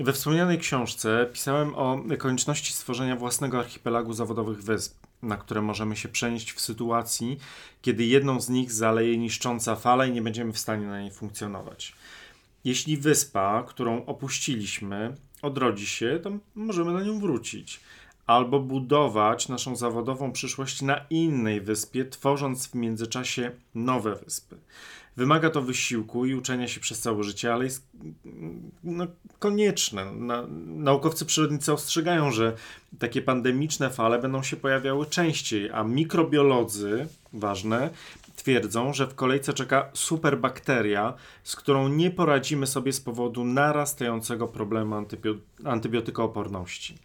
We 0.00 0.12
wspomnianej 0.12 0.58
książce 0.58 1.28
pisałem 1.32 1.74
o 1.74 2.02
konieczności 2.18 2.72
stworzenia 2.72 3.16
własnego 3.16 3.58
archipelagu 3.58 4.12
zawodowych 4.12 4.62
wysp 4.62 5.07
na 5.22 5.36
które 5.36 5.62
możemy 5.62 5.96
się 5.96 6.08
przenieść 6.08 6.52
w 6.52 6.60
sytuacji, 6.60 7.38
kiedy 7.82 8.04
jedną 8.04 8.40
z 8.40 8.48
nich 8.48 8.72
zaleje 8.72 9.18
niszcząca 9.18 9.76
fala 9.76 10.06
i 10.06 10.12
nie 10.12 10.22
będziemy 10.22 10.52
w 10.52 10.58
stanie 10.58 10.86
na 10.86 11.00
niej 11.00 11.10
funkcjonować. 11.10 11.92
Jeśli 12.64 12.96
wyspa, 12.96 13.64
którą 13.68 14.06
opuściliśmy, 14.06 15.14
odrodzi 15.42 15.86
się, 15.86 16.20
to 16.22 16.30
możemy 16.54 16.92
na 16.92 17.02
nią 17.02 17.20
wrócić. 17.20 17.80
Albo 18.26 18.60
budować 18.60 19.48
naszą 19.48 19.76
zawodową 19.76 20.32
przyszłość 20.32 20.82
na 20.82 21.04
innej 21.10 21.60
wyspie, 21.60 22.04
tworząc 22.04 22.66
w 22.66 22.74
międzyczasie 22.74 23.50
nowe 23.74 24.14
wyspy. 24.14 24.56
Wymaga 25.18 25.50
to 25.50 25.62
wysiłku 25.62 26.26
i 26.26 26.34
uczenia 26.34 26.68
się 26.68 26.80
przez 26.80 27.00
całe 27.00 27.24
życie, 27.24 27.52
ale 27.52 27.64
jest 27.64 27.86
no, 28.84 29.06
konieczne. 29.38 30.12
Na, 30.12 30.46
naukowcy 30.66 31.24
przyrodnicy 31.26 31.72
ostrzegają, 31.72 32.30
że 32.30 32.56
takie 32.98 33.22
pandemiczne 33.22 33.90
fale 33.90 34.18
będą 34.18 34.42
się 34.42 34.56
pojawiały 34.56 35.06
częściej, 35.06 35.70
a 35.70 35.84
mikrobiolodzy, 35.84 37.06
ważne, 37.32 37.90
twierdzą, 38.36 38.92
że 38.92 39.06
w 39.06 39.14
kolejce 39.14 39.52
czeka 39.52 39.90
superbakteria, 39.94 41.14
z 41.44 41.56
którą 41.56 41.88
nie 41.88 42.10
poradzimy 42.10 42.66
sobie 42.66 42.92
z 42.92 43.00
powodu 43.00 43.44
narastającego 43.44 44.48
problemu 44.48 44.94
antybio- 44.94 45.38
antybiotykooporności. 45.64 46.98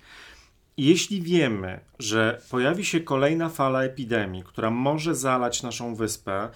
Jeśli 0.77 1.21
wiemy, 1.21 1.79
że 1.99 2.41
pojawi 2.49 2.85
się 2.85 3.01
kolejna 3.01 3.49
fala 3.49 3.83
epidemii, 3.83 4.43
która 4.43 4.69
może 4.69 5.15
zalać 5.15 5.63
naszą 5.63 5.95
wyspę, 5.95 6.49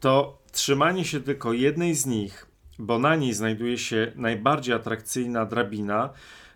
to 0.00 0.38
trzymanie 0.58 1.04
się 1.04 1.20
tylko 1.20 1.52
jednej 1.52 1.94
z 1.94 2.06
nich, 2.06 2.46
bo 2.78 2.98
na 2.98 3.16
niej 3.16 3.34
znajduje 3.34 3.78
się 3.78 4.12
najbardziej 4.16 4.74
atrakcyjna 4.74 5.46
drabina, 5.46 6.10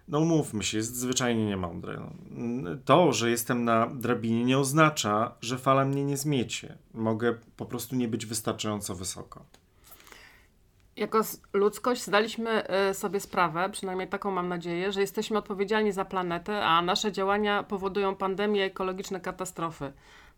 no 0.09 0.21
mówmy 0.21 0.63
się, 0.63 0.77
jest 0.77 0.97
zwyczajnie 0.97 1.47
niemądre. 1.47 2.11
To, 2.85 3.13
że 3.13 3.31
jestem 3.31 3.65
na 3.65 3.87
drabinie 3.87 4.45
nie 4.45 4.59
oznacza, 4.59 5.35
że 5.41 5.59
fala 5.59 5.85
mnie 5.85 6.05
nie 6.05 6.17
zmiecie. 6.17 6.79
Mogę 6.95 7.39
po 7.57 7.67
prostu 7.67 7.97
nie 7.97 8.09
być 8.09 8.27
wystarczająco 8.27 8.95
wysoko. 8.95 9.45
Jako 10.97 11.21
ludzkość 11.53 12.05
zdaliśmy 12.05 12.63
y, 12.91 12.95
sobie 12.95 13.21
sprawę, 13.21 13.69
przynajmniej 13.73 14.09
taką 14.09 14.31
mam 14.31 14.49
nadzieję, 14.49 14.93
że 14.93 15.01
jesteśmy 15.01 15.39
odpowiedzialni 15.39 15.93
za 15.93 16.05
planetę, 16.05 16.65
a 16.65 16.83
nasze 16.83 17.13
działania 17.13 17.63
powodują 17.63 18.17
pandemie, 18.17 18.65
ekologiczne 18.65 19.21
katastrofy. 19.21 19.93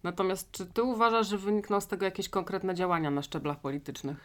Natomiast 0.05 0.51
czy 0.51 0.67
ty 0.67 0.83
uważasz, 0.83 1.29
że 1.29 1.39
wynikną 1.39 1.81
z 1.81 1.87
tego 1.87 2.05
jakieś 2.05 2.29
konkretne 2.29 2.75
działania 2.75 3.11
na 3.11 3.23
szczeblach 3.23 3.61
politycznych? 3.61 4.17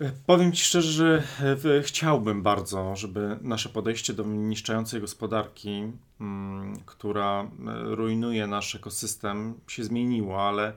E, 0.00 0.12
powiem 0.26 0.52
Ci 0.52 0.64
szczerze, 0.64 0.92
że 0.92 1.22
e, 1.78 1.82
chciałbym 1.82 2.42
bardzo, 2.42 2.96
żeby 2.96 3.38
nasze 3.40 3.68
podejście 3.68 4.12
do 4.12 4.24
niszczącej 4.24 5.00
gospodarki, 5.00 5.92
mm, 6.20 6.76
która 6.86 7.42
e, 7.42 7.46
rujnuje 7.94 8.46
nasz 8.46 8.74
ekosystem, 8.74 9.60
się 9.68 9.84
zmieniło, 9.84 10.48
ale 10.48 10.72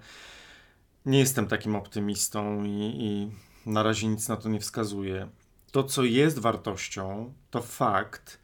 nie 1.06 1.20
jestem 1.20 1.48
takim 1.48 1.76
optymistą 1.76 2.64
i, 2.64 2.94
i 3.00 3.32
na 3.70 3.84
razie 3.84 4.08
nic 4.08 4.28
na 4.28 4.38
to 4.38 4.50
nie 4.50 4.60
wskazuje. 4.60 5.28
To, 5.72 5.84
co 5.84 6.04
jest 6.04 6.40
wartością, 6.40 7.34
to 7.52 7.62
fakt, 7.62 8.40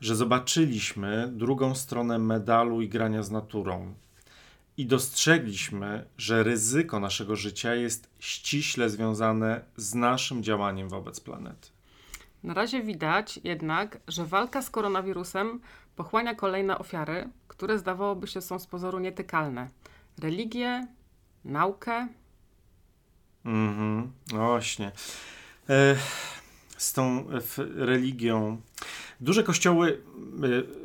że 0.00 0.16
zobaczyliśmy 0.16 1.28
drugą 1.32 1.74
stronę 1.74 2.18
medalu 2.18 2.80
i 2.82 2.88
grania 2.88 3.22
z 3.22 3.30
naturą 3.30 3.94
i 4.76 4.86
dostrzegliśmy, 4.86 6.06
że 6.18 6.42
ryzyko 6.42 7.00
naszego 7.00 7.36
życia 7.36 7.74
jest 7.74 8.10
ściśle 8.18 8.90
związane 8.90 9.60
z 9.76 9.94
naszym 9.94 10.42
działaniem 10.42 10.88
wobec 10.88 11.20
planety. 11.20 11.68
Na 12.42 12.54
razie 12.54 12.82
widać 12.82 13.40
jednak, 13.44 13.98
że 14.08 14.26
walka 14.26 14.62
z 14.62 14.70
koronawirusem 14.70 15.60
pochłania 15.96 16.34
kolejne 16.34 16.78
ofiary, 16.78 17.28
które 17.48 17.78
zdawałoby 17.78 18.26
się 18.26 18.40
są 18.40 18.58
z 18.58 18.66
pozoru 18.66 18.98
nietykalne. 18.98 19.68
Religię, 20.18 20.86
naukę. 21.44 22.08
Mhm, 23.44 24.12
no 24.32 24.46
właśnie. 24.46 24.92
E, 25.68 25.96
z 26.76 26.92
tą 26.92 27.24
religią. 27.76 28.60
Duże 29.20 29.42
kościoły 29.42 29.92
e, 29.92 29.98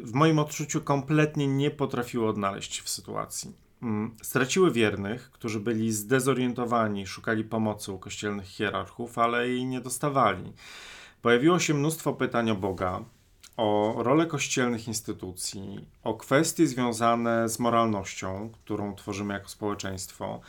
w 0.06 0.13
moim 0.13 0.39
odczuciu 0.39 0.82
kompletnie 0.82 1.48
nie 1.48 1.72
potrafiły 1.72 2.27
odnaleźć 2.27 2.82
w 2.82 2.89
sytuacji. 2.89 3.64
Mm, 3.82 4.15
straciły 4.22 4.72
wiernych, 4.72 5.32
którzy 5.32 5.60
byli 5.60 5.91
zdezorientowani, 5.91 7.08
szukali 7.08 7.44
pomocy 7.44 7.91
u 7.91 8.00
kościelnych 8.00 8.48
hierarchów, 8.48 9.17
ale 9.17 9.50
jej 9.50 9.65
nie 9.65 9.82
dostawali. 9.82 10.53
Pojawiło 11.22 11.60
się 11.60 11.74
mnóstwo 11.74 12.13
pytań 12.13 12.51
o 12.51 12.55
Boga, 12.55 13.03
o 13.58 13.96
rolę 13.98 14.25
kościelnych 14.25 14.88
instytucji, 14.88 15.86
o 16.03 16.13
kwestie 16.13 16.67
związane 16.67 17.50
z 17.50 17.60
moralnością, 17.60 18.50
którą 18.53 18.96
tworzymy 18.96 19.34
jako 19.34 19.50
społeczeństwo, 19.50 20.41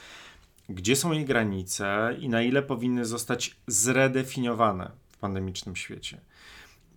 gdzie 0.68 0.96
są 0.96 1.12
jej 1.12 1.24
granice 1.24 2.16
i 2.20 2.28
na 2.28 2.42
ile 2.42 2.62
powinny 2.62 3.04
zostać 3.04 3.56
zredefiniowane 3.66 4.90
w 5.10 5.16
pandemicznym 5.16 5.76
świecie. 5.76 6.20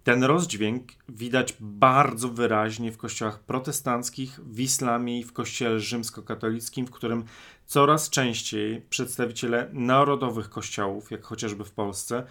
Ten 0.03 0.24
rozdźwięk 0.24 0.84
widać 1.10 1.56
bardzo 1.60 2.29
wyraźnie 2.29 2.91
w 2.91 2.98
kościołach 2.98 3.39
protestanckich, 3.39 4.39
w 4.44 4.60
islamie 4.60 5.20
i 5.20 5.24
w 5.24 5.34
kościele 5.34 5.79
rzymskokatolickim, 5.79 6.86
w 6.86 6.91
którym 6.91 7.24
coraz 7.65 8.10
częściej 8.10 8.82
przedstawiciele 8.82 9.70
narodowych 9.74 10.50
kościołów, 10.50 11.12
jak 11.12 11.25
chociażby 11.25 11.65
w 11.65 11.72
Polsce, 11.72 12.24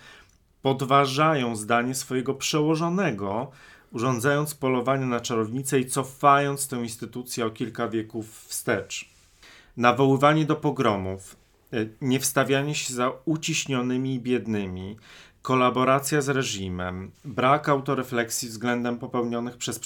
podważają 0.63 1.57
zdanie 1.57 1.95
swojego 1.95 2.35
przełożonego, 2.35 3.51
urządzając 3.93 4.55
polowanie 4.55 5.07
na 5.07 5.21
czarownicę 5.21 5.81
i 5.81 5.87
cofając 5.87 6.69
tę 6.69 6.77
instytucję 6.77 7.47
o 7.47 7.51
kilka 7.51 7.89
wieków 7.89 8.45
wstecz. 8.47 9.11
Nawoływanie 9.77 10.45
do 10.45 10.57
pogromów, 10.57 11.37
e, 11.73 11.77
niewstawianie 12.01 12.75
się 12.75 12.95
za 12.95 13.13
uciśnionymi 13.25 14.15
i 14.15 14.21
biednymi, 14.21 14.97
kolaboracja 15.49 16.21
z 16.21 16.29
reżimem, 16.29 17.11
brak 17.25 17.69
autorefleksji 17.69 18.49
względem 18.49 18.99
popełnionych 18.99 19.57
przez 19.57 19.81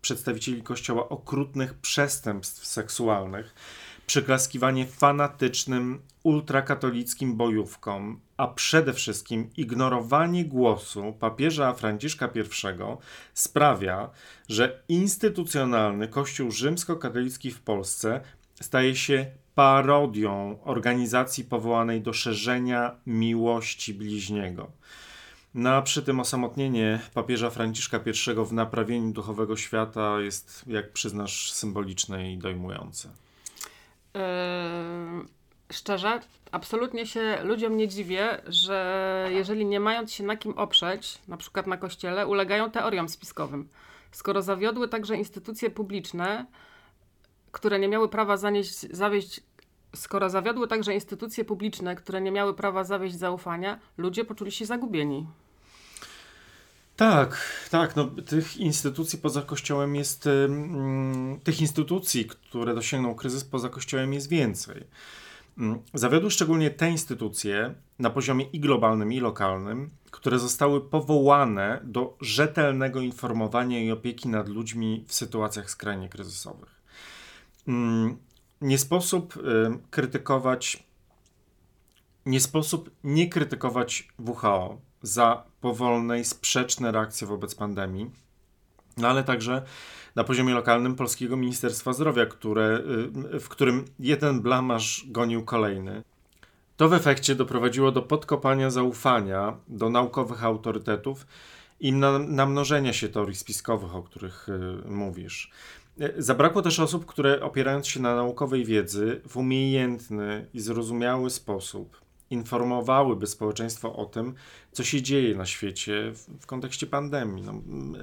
przedstawicieli 0.00 0.62
Kościoła 0.62 1.08
okrutnych 1.08 1.74
przestępstw 1.74 2.66
seksualnych, 2.66 3.54
przyklaskiwanie 4.06 4.86
fanatycznym, 4.86 6.02
ultrakatolickim 6.22 7.36
bojówkom, 7.36 8.20
a 8.36 8.46
przede 8.46 8.92
wszystkim 8.92 9.50
ignorowanie 9.56 10.44
głosu 10.44 11.16
papieża 11.20 11.74
Franciszka 11.74 12.28
I 12.36 12.42
sprawia, 13.34 14.10
że 14.48 14.82
instytucjonalny 14.88 16.08
Kościół 16.08 16.50
rzymskokatolicki 16.50 17.50
w 17.50 17.60
Polsce 17.60 18.20
staje 18.60 18.96
się 18.96 19.26
parodią 19.56 20.58
organizacji 20.64 21.44
powołanej 21.44 22.00
do 22.00 22.12
szerzenia 22.12 22.96
miłości 23.06 23.94
bliźniego. 23.94 24.70
No 25.54 25.70
a 25.70 25.82
przy 25.82 26.02
tym 26.02 26.20
osamotnienie 26.20 27.00
papieża 27.14 27.50
Franciszka 27.50 28.00
I 28.06 28.46
w 28.46 28.52
naprawieniu 28.52 29.12
duchowego 29.12 29.56
świata 29.56 30.20
jest, 30.20 30.64
jak 30.66 30.92
przyznasz, 30.92 31.52
symboliczne 31.52 32.32
i 32.32 32.38
dojmujące. 32.38 33.08
Yy, 34.14 34.20
szczerze, 35.72 36.20
absolutnie 36.52 37.06
się 37.06 37.38
ludziom 37.42 37.76
nie 37.76 37.88
dziwię, 37.88 38.42
że 38.46 39.28
jeżeli 39.30 39.66
nie 39.66 39.80
mając 39.80 40.12
się 40.12 40.24
na 40.24 40.36
kim 40.36 40.52
oprzeć, 40.52 41.18
na 41.28 41.36
przykład 41.36 41.66
na 41.66 41.76
kościele, 41.76 42.26
ulegają 42.26 42.70
teoriom 42.70 43.08
spiskowym. 43.08 43.68
Skoro 44.12 44.42
zawiodły 44.42 44.88
także 44.88 45.16
instytucje 45.16 45.70
publiczne, 45.70 46.46
które 47.56 47.78
nie 47.78 47.88
miały 47.88 48.08
prawa 48.08 48.36
zanieść, 48.36 48.80
zawieść, 48.90 49.40
skoro 49.94 50.30
zawiodły 50.30 50.68
także 50.68 50.94
instytucje 50.94 51.44
publiczne, 51.44 51.96
które 51.96 52.20
nie 52.20 52.30
miały 52.30 52.54
prawa 52.54 52.84
zawieść 52.84 53.16
zaufania, 53.16 53.78
ludzie 53.98 54.24
poczuli 54.24 54.52
się 54.52 54.66
zagubieni. 54.66 55.26
Tak, 56.96 57.38
tak. 57.70 57.96
No, 57.96 58.04
tych 58.06 58.56
instytucji 58.56 59.18
poza 59.18 59.42
Kościołem 59.42 59.96
jest. 59.96 60.28
Tych 61.44 61.60
instytucji, 61.60 62.24
które 62.24 62.74
dosięgną 62.74 63.14
kryzys 63.14 63.44
poza 63.44 63.68
Kościołem, 63.68 64.12
jest 64.12 64.28
więcej. 64.28 64.84
Um, 65.58 65.78
zawiodły 65.94 66.30
szczególnie 66.30 66.70
te 66.70 66.90
instytucje 66.90 67.74
na 67.98 68.10
poziomie 68.10 68.44
i 68.52 68.60
globalnym, 68.60 69.12
i 69.12 69.20
lokalnym, 69.20 69.90
które 70.10 70.38
zostały 70.38 70.80
powołane 70.80 71.80
do 71.84 72.16
rzetelnego 72.20 73.00
informowania 73.00 73.80
i 73.80 73.90
opieki 73.90 74.28
nad 74.28 74.48
ludźmi 74.48 75.04
w 75.06 75.14
sytuacjach 75.14 75.70
skrajnie 75.70 76.08
kryzysowych. 76.08 76.75
Um, 77.68 78.16
nie 78.60 78.78
sposób 78.78 79.34
krytykować. 79.90 80.86
Nie 82.26 82.40
sposób 82.40 82.90
nie 83.04 83.28
krytykować 83.28 84.08
WHO 84.18 84.80
za 85.02 85.44
powolne 85.60 86.20
i 86.20 86.24
sprzeczne 86.24 86.92
reakcje 86.92 87.26
wobec 87.26 87.54
pandemii, 87.54 88.10
no 88.96 89.08
ale 89.08 89.24
także 89.24 89.62
na 90.14 90.24
poziomie 90.24 90.54
lokalnym 90.54 90.94
Polskiego 90.94 91.36
Ministerstwa 91.36 91.92
Zdrowia, 91.92 92.26
które, 92.26 92.82
y, 93.34 93.40
w 93.40 93.48
którym 93.48 93.84
jeden 93.98 94.40
blamaż 94.40 95.04
gonił 95.08 95.44
kolejny. 95.44 96.02
To 96.76 96.88
w 96.88 96.92
efekcie 96.92 97.34
doprowadziło 97.34 97.92
do 97.92 98.02
podkopania 98.02 98.70
zaufania 98.70 99.56
do 99.68 99.90
naukowych 99.90 100.44
autorytetów 100.44 101.26
i 101.80 101.92
namnożenia 102.28 102.92
się 102.92 103.08
teorii 103.08 103.36
spiskowych, 103.36 103.94
o 103.94 104.02
których 104.02 104.48
y, 104.48 104.88
mówisz. 104.88 105.50
Y, 106.00 106.22
zabrakło 106.22 106.62
też 106.62 106.80
osób, 106.80 107.06
które 107.06 107.42
opierając 107.42 107.86
się 107.86 108.00
na 108.00 108.16
naukowej 108.16 108.64
wiedzy 108.64 109.20
w 109.28 109.36
umiejętny 109.36 110.46
i 110.54 110.60
zrozumiały 110.60 111.30
sposób 111.30 112.00
informowałyby 112.30 113.26
społeczeństwo 113.26 113.96
o 113.96 114.06
tym, 114.06 114.34
co 114.72 114.84
się 114.84 115.02
dzieje 115.02 115.34
na 115.34 115.46
świecie 115.46 116.12
w 116.40 116.46
kontekście 116.46 116.86
pandemii. 116.86 117.42
No, 117.42 117.62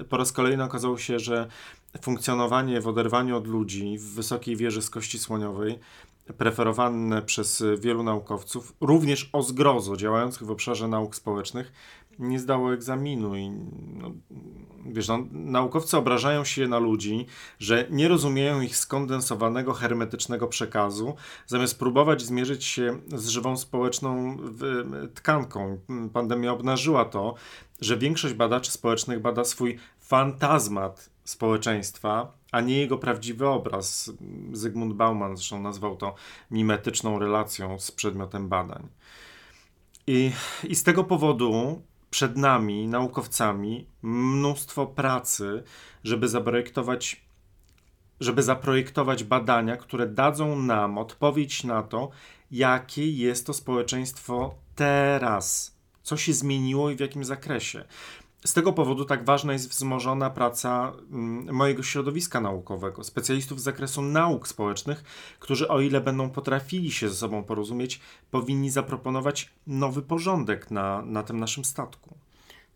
po 0.10 0.18
raz 0.18 0.32
kolejny 0.32 0.64
okazało 0.64 0.98
się, 0.98 1.20
że 1.20 1.48
funkcjonowanie 2.02 2.82
w 2.82 2.88
oderwaniu 2.88 3.38
od 3.38 3.48
ludzi 3.48 3.98
w 3.98 4.14
wysokiej 4.14 4.56
wieży 4.56 4.82
z 4.82 4.90
kości 4.90 5.20
słoniowej, 5.20 5.80
preferowane 6.38 7.22
przez 7.22 7.64
wielu 7.80 8.04
naukowców, 8.04 8.74
również 8.82 9.30
o 9.34 9.44
zgrozo 9.44 9.98
działających 9.98 10.48
w 10.48 10.52
obszarze 10.52 10.88
nauk 10.88 11.16
społecznych, 11.16 11.72
nie 12.20 12.40
zdało 12.40 12.74
egzaminu 12.74 13.36
i 13.36 13.50
no, 13.94 14.12
wiesz, 14.86 15.08
no, 15.08 15.26
naukowcy 15.32 15.98
obrażają 15.98 16.44
się 16.44 16.68
na 16.68 16.80
ludzi, 16.80 17.26
że 17.60 17.88
nie 17.90 18.08
rozumieją 18.08 18.62
ich 18.62 18.78
skondensowanego, 18.78 19.74
hermetycznego 19.74 20.48
przekazu, 20.48 21.16
zamiast 21.48 21.80
próbować 21.80 22.22
zmierzyć 22.22 22.66
się 22.66 23.00
z 23.16 23.28
żywą 23.28 23.58
społeczną 23.58 24.38
tkanką. 25.14 25.80
Pandemia 26.14 26.52
obnażyła 26.52 27.06
to, 27.06 27.36
że 27.82 27.98
większość 27.98 28.34
badaczy 28.34 28.72
społecznych 28.72 29.22
bada 29.22 29.44
swój 29.44 29.80
fantazmat 30.00 31.10
społeczeństwa, 31.24 32.38
a 32.52 32.62
nie 32.62 32.78
jego 32.78 32.98
prawdziwy 32.98 33.48
obraz. 33.48 34.12
Zygmunt 34.54 34.94
Bauman 34.94 35.38
zresztą 35.38 35.62
nazwał 35.62 35.96
to 35.96 36.16
mimetyczną 36.52 37.20
relacją 37.20 37.80
z 37.80 37.92
przedmiotem 37.92 38.50
badań. 38.50 38.88
I, 40.08 40.32
I 40.64 40.76
z 40.76 40.84
tego 40.84 41.04
powodu 41.04 41.82
przed 42.14 42.38
nami, 42.38 42.88
naukowcami, 42.88 43.88
mnóstwo 44.02 44.86
pracy, 44.88 45.64
żeby 46.04 46.28
zaprojektować, 46.28 47.26
żeby 48.20 48.44
zaprojektować 48.44 49.24
badania, 49.24 49.78
które 49.78 50.08
dadzą 50.08 50.60
nam 50.60 50.98
odpowiedź 50.98 51.64
na 51.64 51.84
to, 51.84 52.10
jakie 52.52 53.12
jest 53.12 53.48
to 53.48 53.54
społeczeństwo 53.54 54.56
teraz, 54.76 55.76
co 56.04 56.18
się 56.18 56.34
zmieniło 56.34 56.90
i 56.90 56.96
w 56.96 57.00
jakim 57.00 57.24
zakresie. 57.24 57.86
Z 58.46 58.54
tego 58.54 58.74
powodu 58.74 59.06
tak 59.06 59.26
ważna 59.26 59.54
jest 59.54 59.70
wzmożona 59.70 60.30
praca 60.30 60.94
mm, 61.12 61.56
mojego 61.56 61.84
środowiska 61.84 62.42
naukowego, 62.42 63.04
specjalistów 63.04 63.60
z 63.60 63.64
zakresu 63.64 64.02
nauk 64.02 64.48
społecznych, 64.48 65.04
którzy, 65.40 65.68
o 65.68 65.82
ile 65.82 66.02
będą 66.02 66.30
potrafili 66.30 66.92
się 66.92 67.10
ze 67.10 67.16
sobą 67.16 67.44
porozumieć, 67.44 68.02
powinni 68.32 68.70
zaproponować 68.70 69.54
nowy 69.68 70.02
porządek 70.02 70.72
na, 70.72 71.02
na 71.02 71.24
tym 71.24 71.40
naszym 71.40 71.66
statku. 71.66 72.16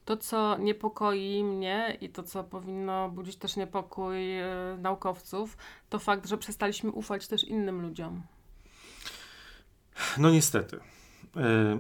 To, 0.06 0.18
co 0.18 0.58
niepokoi 0.58 1.44
mnie 1.44 1.98
i 2.02 2.10
to, 2.10 2.24
co 2.24 2.44
powinno 2.44 3.10
budzić 3.10 3.36
też 3.36 3.56
niepokój 3.56 4.36
yy, 4.36 4.44
naukowców, 4.78 5.58
to 5.90 6.00
fakt, 6.00 6.28
że 6.28 6.38
przestaliśmy 6.38 6.92
ufać 6.92 7.28
też 7.28 7.44
innym 7.44 7.82
ludziom. 7.82 8.22
No 10.18 10.30
niestety. 10.30 10.80
Yy, 11.36 11.80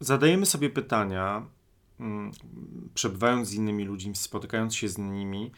zadajemy 0.00 0.46
sobie 0.46 0.70
pytania, 0.70 1.46
przebywając 2.94 3.48
z 3.48 3.54
innymi 3.54 3.84
ludźmi, 3.84 4.16
spotykając 4.16 4.74
się 4.74 4.88
z 4.88 4.98
nimi, 4.98 5.50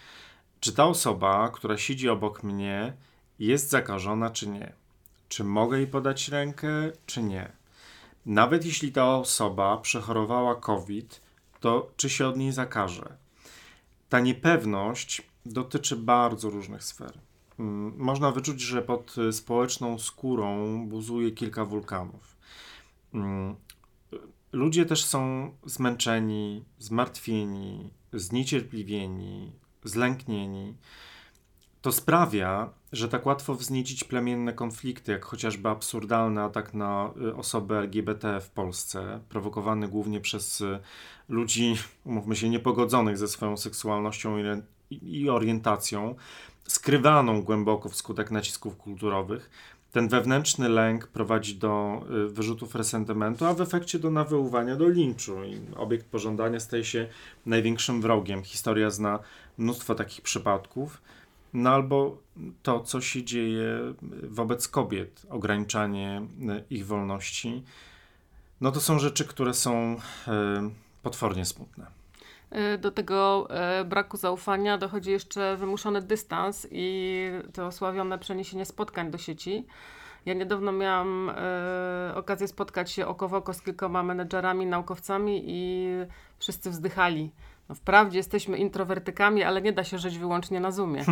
czy 0.61 0.73
ta 0.73 0.85
osoba, 0.85 1.49
która 1.49 1.79
siedzi 1.79 2.09
obok 2.09 2.43
mnie, 2.43 2.97
jest 3.39 3.71
zakażona, 3.71 4.31
czy 4.31 4.49
nie? 4.49 4.73
Czy 5.29 5.45
mogę 5.45 5.77
jej 5.79 5.87
podać 5.87 6.29
rękę, 6.29 6.69
czy 7.07 7.23
nie? 7.23 7.53
Nawet 8.27 8.67
jeśli 8.67 8.93
ta 8.93 9.17
osoba 9.17 9.77
przechorowała 9.77 10.55
COVID, 10.55 11.21
to 11.61 11.91
czy 11.97 12.11
się 12.11 12.27
od 12.27 12.37
niej 12.37 12.53
zakaże? 12.53 13.17
Ta 14.09 14.21
niepewność 14.21 15.23
dotyczy 15.47 15.97
bardzo 15.97 16.51
różnych 16.51 16.85
sfer. 16.85 17.19
Mm, 17.59 17.95
można 17.97 18.31
wyczuć, 18.31 18.61
że 18.61 18.83
pod 18.83 19.17
społeczną 19.33 19.99
skórą 19.99 20.79
buzuje 20.89 21.31
kilka 21.31 21.65
wulkanów. 21.65 22.37
Ludzie 24.55 24.87
też 24.87 25.05
są 25.05 25.51
zmęczeni, 25.67 26.65
zmartwieni, 26.79 27.91
zniecierpliwieni, 28.13 29.53
zlęknieni. 29.85 30.77
To 31.83 31.93
sprawia, 31.93 32.71
że 32.93 33.09
tak 33.09 33.27
łatwo 33.27 33.55
wzniecić 33.55 34.05
plemienne 34.05 34.53
konflikty, 34.53 35.13
jak 35.13 35.25
chociażby 35.25 35.69
absurdalny 35.69 36.43
atak 36.43 36.75
na 36.75 37.11
y, 37.23 37.37
osoby 37.37 37.77
LGBT 37.77 38.41
w 38.41 38.51
Polsce, 38.51 39.21
prowokowany 39.29 39.89
głównie 39.89 40.21
przez 40.21 40.61
y, 40.61 40.79
ludzi, 41.29 41.77
umówmy 42.05 42.37
się, 42.37 42.49
niepogodzonych 42.49 43.19
ze 43.19 43.29
swoją 43.29 43.57
seksualnością 43.57 44.37
i 44.91 45.31
orientacją, 45.31 46.15
skrywaną 46.65 47.43
głęboko 47.43 47.89
wskutek 47.89 48.31
nacisków 48.31 48.77
kulturowych 48.77 49.51
Ten 49.95 50.09
wewnętrzny 50.09 50.69
lęk 50.69 51.07
prowadzi 51.07 51.57
do 51.57 52.03
y, 52.27 52.29
wyrzutów 52.29 52.75
resentymentu, 52.75 53.47
a 53.47 53.55
w 53.55 53.61
efekcie 53.61 53.99
do 53.99 54.11
nawoływania 54.11 54.77
do 54.77 54.89
linczu. 54.89 55.45
I 55.45 55.61
obiekt 55.77 56.07
pożądania 56.07 56.61
staje 56.61 56.85
się 56.85 57.09
największym 57.47 58.01
wrogiem. 58.01 58.43
Historia 58.43 58.91
zna 58.91 59.19
mnóstwo 59.59 59.95
takich 59.95 60.21
przypadków. 60.21 61.03
No 61.53 61.71
albo 61.71 62.19
to, 62.63 62.81
co 62.81 63.01
się 63.01 63.25
dzieje 63.25 63.95
wobec 64.23 64.69
kobiet, 64.69 65.27
ograniczanie 65.31 66.27
y, 66.41 66.65
ich 66.71 66.87
wolności. 66.87 67.63
No 68.61 68.73
to 68.73 68.81
są 68.81 68.99
rzeczy, 68.99 69.25
które 69.25 69.55
są 69.55 69.95
y, 69.95 70.31
potwornie 71.03 71.45
smutne. 71.45 72.04
Do 72.79 72.91
tego 72.91 73.49
braku 73.85 74.17
zaufania 74.17 74.79
dochodzi 74.79 75.11
jeszcze 75.11 75.57
wymuszony 75.57 76.03
dystans 76.03 76.67
i 76.71 77.21
to 77.53 77.67
osławione 77.67 78.19
przeniesienie 78.19 78.65
spotkań 78.65 79.11
do 79.11 79.19
sieci. 79.19 79.67
Ja 80.27 80.35
niedawno 80.35 80.73
miałam 80.73 81.31
e, 81.31 82.13
okazję 82.15 82.49
spotkać 82.49 82.91
się 82.91 83.07
oko 83.07 83.29
w 83.29 83.35
oko 83.35 83.55
z 83.55 83.63
kilkoma 83.63 84.03
menedżerami, 84.03 84.67
naukowcami 84.67 85.43
i 85.47 85.89
wszyscy 86.39 86.71
wzdychali. 86.71 87.31
No 87.69 87.75
wprawdzie 87.75 88.19
jesteśmy 88.19 88.57
introwertykami, 88.57 89.43
ale 89.43 89.63
nie 89.63 89.73
da 89.73 89.85
się 89.85 89.99
żyć 89.99 90.19
wyłącznie 90.19 90.61
na 90.61 90.71
Zoomie. 90.71 91.05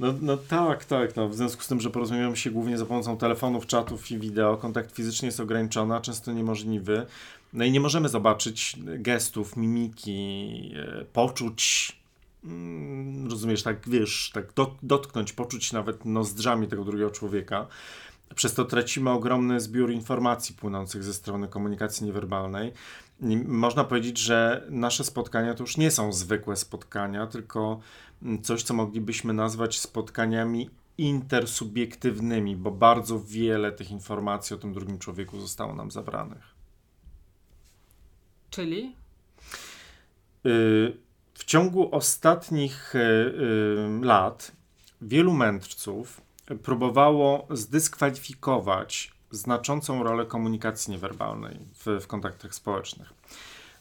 No, 0.00 0.14
no 0.20 0.36
tak, 0.36 0.84
tak. 0.84 1.16
No, 1.16 1.28
w 1.28 1.34
związku 1.34 1.62
z 1.62 1.66
tym, 1.68 1.80
że 1.80 1.90
porozumiewamy 1.90 2.36
się 2.36 2.50
głównie 2.50 2.78
za 2.78 2.86
pomocą 2.86 3.16
telefonów, 3.16 3.66
czatów 3.66 4.10
i 4.10 4.18
wideo, 4.18 4.56
kontakt 4.56 4.96
fizyczny 4.96 5.26
jest 5.26 5.40
ograniczony, 5.40 5.94
a 5.94 6.00
często 6.00 6.32
niemożliwy. 6.32 7.06
No 7.52 7.64
i 7.64 7.70
nie 7.70 7.80
możemy 7.80 8.08
zobaczyć 8.08 8.76
gestów, 8.98 9.56
mimiki, 9.56 10.72
e, 10.76 11.04
poczuć 11.04 11.92
Mm, 12.44 13.30
rozumiesz, 13.30 13.62
tak 13.62 13.88
wiesz, 13.88 14.30
tak 14.34 14.52
dotknąć, 14.82 15.32
poczuć 15.32 15.72
nawet 15.72 16.04
nozdrzami 16.04 16.68
tego 16.68 16.84
drugiego 16.84 17.10
człowieka. 17.10 17.66
Przez 18.34 18.54
to 18.54 18.64
tracimy 18.64 19.10
ogromny 19.10 19.60
zbiór 19.60 19.90
informacji 19.90 20.54
płynących 20.54 21.04
ze 21.04 21.14
strony 21.14 21.48
komunikacji 21.48 22.06
niewerbalnej. 22.06 22.72
I 23.20 23.36
można 23.36 23.84
powiedzieć, 23.84 24.18
że 24.18 24.66
nasze 24.70 25.04
spotkania 25.04 25.54
to 25.54 25.62
już 25.62 25.76
nie 25.76 25.90
są 25.90 26.12
zwykłe 26.12 26.56
spotkania, 26.56 27.26
tylko 27.26 27.80
coś, 28.42 28.62
co 28.62 28.74
moglibyśmy 28.74 29.32
nazwać 29.32 29.80
spotkaniami 29.80 30.70
intersubiektywnymi, 30.98 32.56
bo 32.56 32.70
bardzo 32.70 33.20
wiele 33.20 33.72
tych 33.72 33.90
informacji 33.90 34.56
o 34.56 34.58
tym 34.58 34.72
drugim 34.72 34.98
człowieku 34.98 35.40
zostało 35.40 35.74
nam 35.74 35.90
zabranych. 35.90 36.54
Czyli? 38.50 38.96
Y 40.46 41.12
w 41.34 41.44
ciągu 41.44 41.94
ostatnich 41.94 42.94
e, 42.96 43.00
e, 43.00 44.04
lat 44.04 44.52
wielu 45.00 45.32
mędrców 45.32 46.21
próbowało 46.62 47.46
zdyskwalifikować 47.50 49.12
znaczącą 49.30 50.02
rolę 50.02 50.26
komunikacji 50.26 50.92
niewerbalnej 50.92 51.58
w, 51.74 52.02
w 52.02 52.06
kontaktach 52.06 52.54
społecznych. 52.54 53.12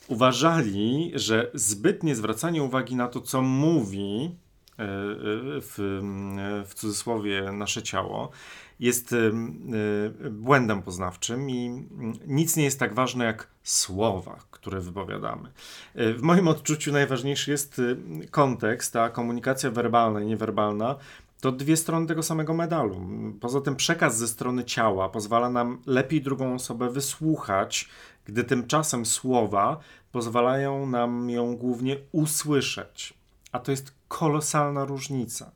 Uważali, 0.08 1.12
że 1.16 1.52
zbytnie 1.54 2.16
zwracanie 2.16 2.64
uwagi 2.64 2.96
na 2.96 3.08
to, 3.08 3.22
co 3.22 3.42
mówi 3.42 4.26
e, 4.26 4.86
w, 5.62 6.02
w 6.68 6.74
cudzysłowie 6.74 7.52
nasze 7.52 7.84
ciało, 7.84 8.32
jest 8.80 9.16
błędem 10.32 10.82
poznawczym 10.82 11.50
i 11.50 11.86
nic 12.28 12.56
nie 12.56 12.64
jest 12.64 12.80
tak 12.80 12.94
ważne 12.94 13.26
jak 13.26 13.48
słowa, 13.64 14.40
które 14.52 14.80
wypowiadamy. 14.80 15.52
E, 15.96 16.14
w 16.14 16.22
moim 16.22 16.48
odczuciu 16.48 16.92
najważniejszy 16.92 17.52
jest 17.52 17.80
y, 17.80 17.98
kontekst, 18.32 18.96
a 18.96 19.10
komunikacja 19.10 19.72
werbalna 19.72 20.22
i 20.22 20.26
niewerbalna 20.26 20.96
to 21.42 21.52
dwie 21.52 21.78
strony 21.78 22.08
tego 22.08 22.24
samego 22.24 22.54
medalu. 22.54 23.02
Poza 23.40 23.62
tym 23.62 23.76
przekaz 23.76 24.18
ze 24.18 24.28
strony 24.28 24.64
ciała 24.64 25.10
pozwala 25.10 25.50
nam 25.50 25.82
lepiej 25.86 26.22
drugą 26.22 26.56
osobę 26.56 26.90
wysłuchać, 26.90 27.90
gdy 28.26 28.44
tymczasem 28.44 29.06
słowa 29.06 29.80
pozwalają 30.12 30.86
nam 30.86 31.30
ją 31.30 31.56
głównie 31.58 31.98
usłyszeć. 32.12 33.14
A 33.52 33.60
to 33.60 33.72
jest 33.72 33.94
kolosalna 34.08 34.86
różnica. 34.86 35.52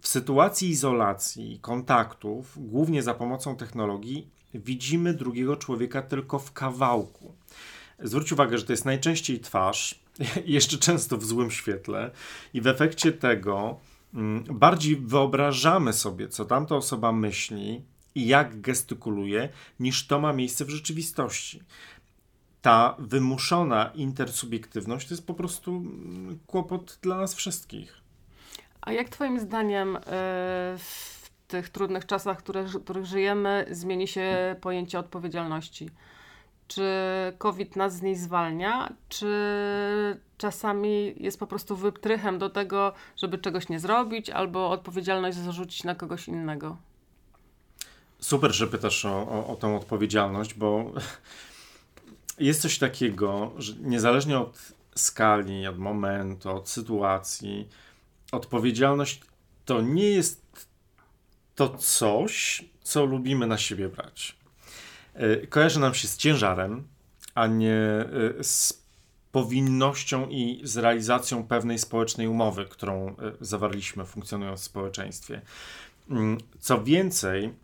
W 0.00 0.08
sytuacji 0.08 0.68
izolacji, 0.68 1.58
kontaktów, 1.62 2.68
głównie 2.68 3.02
za 3.02 3.14
pomocą 3.14 3.56
technologii, 3.56 4.28
widzimy 4.54 5.14
drugiego 5.14 5.56
człowieka 5.56 6.02
tylko 6.02 6.38
w 6.38 6.52
kawałku. 6.52 7.34
Zwróć 7.98 8.32
uwagę, 8.32 8.58
że 8.58 8.64
to 8.64 8.72
jest 8.72 8.84
najczęściej 8.84 9.40
twarz, 9.40 10.00
jeszcze 10.46 10.78
często 10.78 11.16
w 11.16 11.24
złym 11.24 11.50
świetle, 11.50 12.10
i 12.54 12.60
w 12.60 12.66
efekcie 12.66 13.12
tego 13.12 13.80
bardziej 14.50 14.96
wyobrażamy 14.96 15.92
sobie, 15.92 16.28
co 16.28 16.44
tamta 16.44 16.76
osoba 16.76 17.12
myśli 17.12 17.84
i 18.14 18.26
jak 18.26 18.60
gestykuluje, 18.60 19.48
niż 19.80 20.06
to 20.06 20.20
ma 20.20 20.32
miejsce 20.32 20.64
w 20.64 20.70
rzeczywistości. 20.70 21.62
Ta 22.62 22.96
wymuszona 22.98 23.90
intersubiektywność 23.94 25.08
to 25.08 25.14
jest 25.14 25.26
po 25.26 25.34
prostu 25.34 25.70
mm, 25.76 26.38
kłopot 26.46 26.98
dla 27.02 27.16
nas 27.16 27.34
wszystkich. 27.34 28.00
A 28.80 28.92
jak 28.92 29.08
Twoim 29.08 29.40
zdaniem 29.40 29.96
y, 29.96 30.00
w 30.78 31.30
tych 31.48 31.68
trudnych 31.68 32.06
czasach, 32.06 32.38
które, 32.38 32.62
w 32.62 32.84
których 32.84 33.06
żyjemy, 33.06 33.66
zmieni 33.70 34.08
się 34.08 34.56
pojęcie 34.60 34.98
odpowiedzialności? 34.98 35.90
Czy 36.70 36.82
COVID 37.38 37.76
nas 37.76 37.96
z 37.96 38.02
niej 38.02 38.16
zwalnia, 38.16 38.92
czy 39.08 39.26
czasami 40.38 41.14
jest 41.16 41.38
po 41.38 41.46
prostu 41.46 41.76
wyptrychem 41.76 42.38
do 42.38 42.50
tego, 42.50 42.92
żeby 43.16 43.38
czegoś 43.38 43.68
nie 43.68 43.80
zrobić, 43.80 44.30
albo 44.30 44.70
odpowiedzialność 44.70 45.38
zarzucić 45.38 45.84
na 45.84 45.94
kogoś 45.94 46.28
innego? 46.28 46.76
Super, 48.20 48.52
że 48.52 48.66
pytasz 48.66 49.04
o, 49.04 49.28
o, 49.28 49.46
o 49.46 49.56
tą 49.56 49.76
odpowiedzialność, 49.76 50.54
bo 50.54 50.92
jest 52.38 52.62
coś 52.62 52.78
takiego, 52.78 53.52
że 53.58 53.72
niezależnie 53.80 54.38
od 54.38 54.72
skali, 54.94 55.66
od 55.66 55.78
momentu, 55.78 56.50
od 56.50 56.68
sytuacji, 56.68 57.68
odpowiedzialność 58.32 59.20
to 59.64 59.80
nie 59.80 60.10
jest 60.10 60.66
to 61.54 61.68
coś, 61.68 62.64
co 62.82 63.04
lubimy 63.04 63.46
na 63.46 63.58
siebie 63.58 63.88
brać. 63.88 64.39
E, 65.14 65.46
kojarzy 65.46 65.80
nam 65.80 65.94
się 65.94 66.08
z 66.08 66.16
ciężarem, 66.16 66.88
a 67.34 67.46
nie 67.46 67.74
e, 67.74 68.44
z 68.44 68.84
powinnością 69.32 70.28
i 70.28 70.60
z 70.64 70.76
realizacją 70.76 71.46
pewnej 71.46 71.78
społecznej 71.78 72.28
umowy, 72.28 72.66
którą 72.66 73.08
e, 73.08 73.14
zawarliśmy 73.40 74.04
funkcjonując 74.04 74.60
w 74.60 74.64
społeczeństwie. 74.64 75.40
Mm, 76.10 76.38
co 76.58 76.84
więcej, 76.84 77.54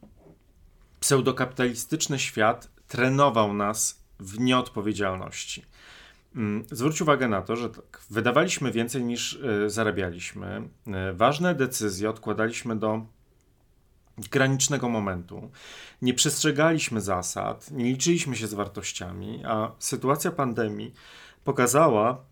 pseudokapitalistyczny 1.00 2.18
świat 2.18 2.68
trenował 2.88 3.54
nas 3.54 4.00
w 4.20 4.40
nieodpowiedzialności. 4.40 5.64
Mm, 6.37 6.64
zwróć 6.70 7.00
uwagę 7.00 7.28
na 7.28 7.42
to, 7.42 7.56
że 7.56 7.70
tak, 7.70 8.00
wydawaliśmy 8.11 8.72
więcej 8.72 9.04
niż 9.04 9.38
zarabialiśmy. 9.66 10.68
Ważne 11.14 11.54
decyzje 11.54 12.11
odkładaliśmy 12.11 12.76
do 12.76 13.06
granicznego 14.18 14.88
momentu. 14.88 15.50
Nie 16.02 16.14
przestrzegaliśmy 16.14 17.00
zasad, 17.00 17.70
nie 17.70 17.85
liczyliśmy 17.85 18.37
się 18.37 18.46
z 18.46 18.55
wartościami, 18.55 19.42
a 19.44 19.72
sytuacja 19.79 20.31
pandemii 20.31 20.94
pokazała, 21.44 22.24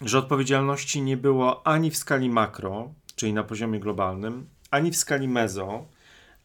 że 0.00 0.18
odpowiedzialności 0.18 1.02
nie 1.02 1.16
było 1.16 1.66
ani 1.66 1.90
w 1.90 1.96
skali 1.96 2.30
makro, 2.30 2.92
czyli 3.16 3.32
na 3.32 3.44
poziomie 3.44 3.80
globalnym, 3.80 4.46
ani 4.70 4.90
w 4.90 4.96
skali 4.96 5.28
mezo, 5.28 5.86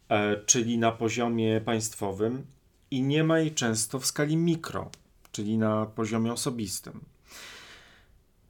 e, 0.10 0.38
czyli 0.46 0.78
na 0.78 0.92
poziomie 0.92 1.62
państwowym, 1.62 2.46
i 2.92 3.02
nie 3.02 3.24
ma 3.24 3.40
jej 3.40 3.54
często 3.54 4.00
w 4.00 4.06
skali 4.06 4.38
mikro, 4.38 4.92
czyli 5.32 5.58
na 5.58 5.86
poziomie 5.86 6.34
osobistym. 6.34 7.00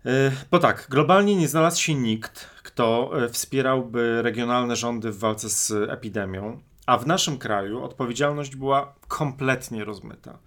E, 0.08 0.32
bo 0.52 0.60
tak, 0.60 0.88
globalnie 0.90 1.36
nie 1.36 1.48
znalazł 1.48 1.82
się 1.82 1.96
nikt, 1.96 2.50
kto 2.64 3.12
e, 3.24 3.30
wspierałby 3.30 4.22
regionalne 4.22 4.76
rządy 4.76 5.12
w 5.12 5.20
walce 5.20 5.50
z 5.50 5.72
epidemią, 5.90 6.60
a 6.86 6.98
w 6.98 7.08
naszym 7.08 7.38
kraju 7.38 7.84
odpowiedzialność 7.84 8.56
była 8.56 8.94
kompletnie 9.08 9.86
rozmyta. 9.86 10.38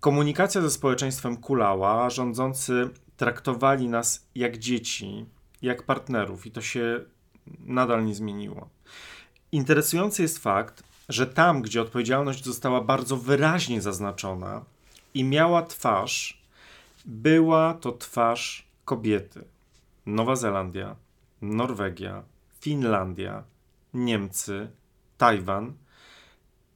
Komunikacja 0.00 0.60
ze 0.60 0.70
społeczeństwem 0.70 1.36
kulała, 1.36 2.10
rządzący 2.10 2.90
traktowali 3.16 3.88
nas 3.88 4.26
jak 4.34 4.58
dzieci, 4.58 5.26
jak 5.62 5.82
partnerów, 5.82 6.46
i 6.46 6.50
to 6.50 6.62
się 6.62 7.00
nadal 7.60 8.04
nie 8.04 8.14
zmieniło. 8.14 8.68
Interesujący 9.52 10.22
jest 10.22 10.38
fakt, 10.38 10.82
że 11.08 11.26
tam, 11.26 11.62
gdzie 11.62 11.82
odpowiedzialność 11.82 12.44
została 12.44 12.80
bardzo 12.80 13.16
wyraźnie 13.16 13.80
zaznaczona, 13.80 14.64
i 15.14 15.24
miała 15.24 15.62
twarz, 15.62 16.42
była 17.04 17.74
to 17.74 17.92
twarz 17.92 18.67
kobiety. 18.88 19.44
Nowa 20.06 20.36
Zelandia, 20.36 20.96
Norwegia, 21.42 22.22
Finlandia, 22.60 23.44
Niemcy, 23.94 24.70
Tajwan 25.18 25.72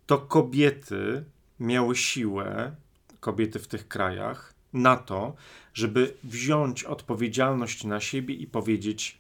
to 0.07 0.19
kobiety 0.19 1.25
miały 1.61 1.97
siłę, 1.97 2.77
kobiety 3.21 3.59
w 3.59 3.69
tych 3.69 3.89
krajach, 3.89 4.55
na 4.73 4.97
to, 4.97 5.35
żeby 5.75 6.15
wziąć 6.25 6.85
odpowiedzialność 6.85 7.85
na 7.85 8.01
siebie 8.01 8.35
i 8.35 8.47
powiedzieć: 8.47 9.19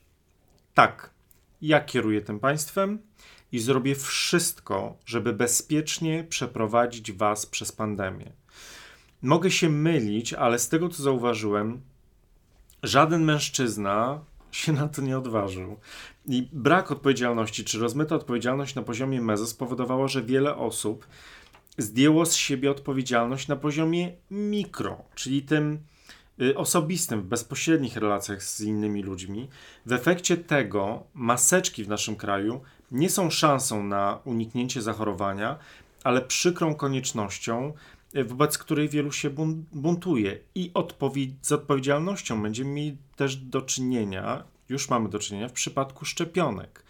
tak, 0.75 1.11
ja 1.63 1.81
kieruję 1.81 2.21
tym 2.23 2.41
państwem, 2.41 2.99
i 3.53 3.59
zrobię 3.59 3.95
wszystko, 3.95 4.97
żeby 5.07 5.33
bezpiecznie 5.33 6.25
przeprowadzić 6.25 7.13
Was 7.13 7.47
przez 7.47 7.73
pandemię. 7.73 8.33
Mogę 9.23 9.51
się 9.51 9.69
mylić, 9.69 10.33
ale 10.35 10.59
z 10.59 10.69
tego 10.69 10.89
co 10.89 11.03
zauważyłem, 11.03 11.81
żaden 12.83 13.25
mężczyzna 13.25 14.25
się 14.53 14.73
na 14.73 14.89
to 14.89 15.03
nie 15.03 15.19
odważył. 15.19 15.77
I 16.27 16.49
brak 16.53 16.91
odpowiedzialności, 16.91 17.65
czy 17.65 17.79
rozmyta 17.79 18.15
odpowiedzialność 18.15 18.75
na 18.75 18.83
poziomie 18.83 19.21
mezo 19.21 19.47
spowodowało, 19.47 20.09
że 20.09 20.23
wiele 20.23 20.57
osób 20.57 21.07
zdjęło 21.79 22.27
z 22.27 22.35
siebie 22.35 22.71
odpowiedzialność 22.71 23.49
na 23.49 23.57
poziomie 23.57 24.13
mikro, 24.31 25.05
czyli 25.15 25.43
tym 25.43 25.79
y, 26.43 26.57
osobistym, 26.57 27.23
w 27.23 27.27
bezpośrednich 27.27 27.97
relacjach 27.97 28.43
z 28.43 28.61
innymi 28.61 29.03
ludźmi. 29.03 29.49
W 29.87 29.93
efekcie 29.93 30.37
tego 30.37 31.03
maseczki 31.15 31.85
w 31.85 31.89
naszym 31.89 32.17
kraju 32.17 32.61
nie 32.91 33.11
są 33.11 33.31
szansą 33.31 33.83
na 33.85 34.19
uniknięcie 34.25 34.83
zachorowania, 34.83 35.59
ale 36.05 36.23
przykrą 36.23 36.75
koniecznością, 36.75 37.73
wobec 38.25 38.59
której 38.59 38.89
wielu 38.89 39.13
się 39.13 39.31
buntuje. 39.73 40.39
I 40.55 40.73
z 41.43 41.53
odpowiedzialnością 41.53 42.43
będziemy 42.43 42.71
mieli 42.71 42.97
też 43.17 43.37
do 43.37 43.63
czynienia, 43.63 44.45
już 44.69 44.91
mamy 44.91 45.09
do 45.09 45.19
czynienia 45.19 45.49
w 45.49 45.53
przypadku 45.53 46.05
szczepionek. 46.05 46.85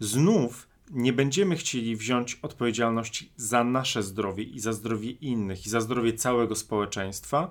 Znów 0.00 0.68
nie 0.90 1.12
będziemy 1.12 1.56
chcieli 1.56 1.96
wziąć 1.96 2.38
odpowiedzialności 2.42 3.32
za 3.36 3.64
nasze 3.64 4.02
zdrowie 4.02 4.44
i 4.44 4.60
za 4.60 4.72
zdrowie 4.72 5.10
innych, 5.10 5.66
i 5.66 5.70
za 5.70 5.80
zdrowie 5.80 6.12
całego 6.12 6.56
społeczeństwa, 6.56 7.50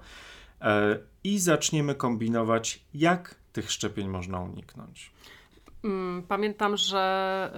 e, 0.61 0.99
i 1.23 1.39
zaczniemy 1.39 1.95
kombinować, 1.95 2.85
jak 2.93 3.35
tych 3.53 3.71
szczepień 3.71 4.07
można 4.07 4.39
uniknąć. 4.39 5.11
Mm, 5.83 6.23
pamiętam, 6.27 6.77
że 6.77 7.51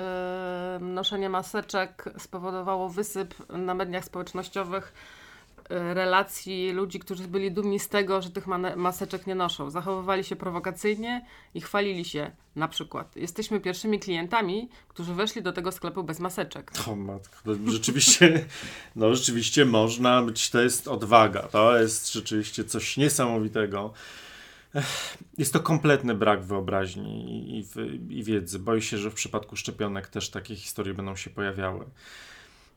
y, 0.78 0.84
noszenie 0.84 1.30
maseczek 1.30 2.06
spowodowało 2.18 2.90
wysyp 2.90 3.50
na 3.50 3.74
mediach 3.74 4.06
społecznościowych 4.06 4.94
relacji 5.70 6.72
ludzi, 6.72 7.00
którzy 7.00 7.28
byli 7.28 7.52
dumni 7.52 7.80
z 7.80 7.90
tego, 7.90 8.22
że 8.22 8.30
tych 8.30 8.48
maseczek 8.76 9.28
nie 9.28 9.36
noszą. 9.36 9.70
Zachowywali 9.70 10.24
się 10.24 10.36
prowokacyjnie 10.36 11.26
i 11.54 11.62
chwalili 11.62 12.06
się 12.06 12.32
na 12.56 12.68
przykład. 12.68 13.16
Jesteśmy 13.16 13.60
pierwszymi 13.60 14.00
klientami, 14.00 14.70
którzy 14.88 15.14
weszli 15.14 15.42
do 15.42 15.54
tego 15.54 15.72
sklepu 15.72 16.04
bez 16.04 16.20
maseczek. 16.20 16.72
O 16.88 16.96
matko, 16.96 17.38
rzeczywiście, 17.68 18.46
no 18.96 19.16
rzeczywiście 19.16 19.66
można 19.66 20.22
być, 20.22 20.50
to 20.50 20.62
jest 20.62 20.88
odwaga, 20.88 21.42
to 21.42 21.80
jest 21.80 22.14
rzeczywiście 22.14 22.64
coś 22.64 22.98
niesamowitego. 22.98 23.94
Jest 25.38 25.54
to 25.54 25.60
kompletny 25.60 26.16
brak 26.16 26.44
wyobraźni 26.44 27.50
i, 27.60 27.66
i, 28.10 28.24
wiedzy. 28.24 28.60
Boję 28.60 28.82
się, 28.82 28.98
że 28.98 29.12
w 29.12 29.14
przypadku 29.14 29.56
szczepionek 29.56 30.08
też 30.08 30.30
takie 30.30 30.56
historie 30.56 30.94
będą 30.94 31.16
się 31.16 31.30
pojawiały. 31.30 31.86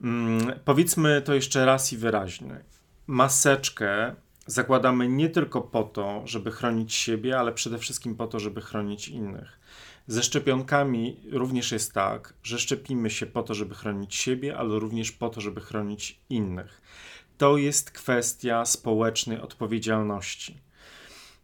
Hmm, 0.03 0.53
powiedzmy 0.65 1.23
to 1.23 1.35
jeszcze 1.35 1.67
raz 1.67 1.93
i 1.93 1.97
wyraźnie 1.97 2.61
maseczkę 3.07 4.15
zakładamy 4.47 5.09
nie 5.09 5.29
tylko 5.29 5.61
po 5.61 5.83
to, 5.83 6.23
żeby 6.25 6.51
chronić 6.51 6.95
siebie, 6.95 7.39
ale 7.39 7.53
przede 7.53 7.79
wszystkim 7.79 8.17
po 8.17 8.27
to, 8.27 8.41
żeby 8.41 8.61
chronić 8.61 9.09
innych. 9.09 9.61
Ze 10.07 10.23
szczepionkami 10.23 11.17
również 11.31 11.73
jest 11.73 11.93
tak, 11.93 12.35
że 12.43 12.59
szczepimy 12.59 13.11
się 13.11 13.27
po 13.27 13.43
to, 13.43 13.55
żeby 13.55 13.75
chronić 13.75 14.15
siebie, 14.15 14.57
ale 14.57 14.79
również 14.79 15.13
po 15.13 15.29
to, 15.29 15.41
żeby 15.41 15.61
chronić 15.61 16.21
innych. 16.31 16.83
To 17.39 17.57
jest 17.57 17.91
kwestia 17.91 18.65
społecznej 18.65 19.41
odpowiedzialności. 19.41 20.59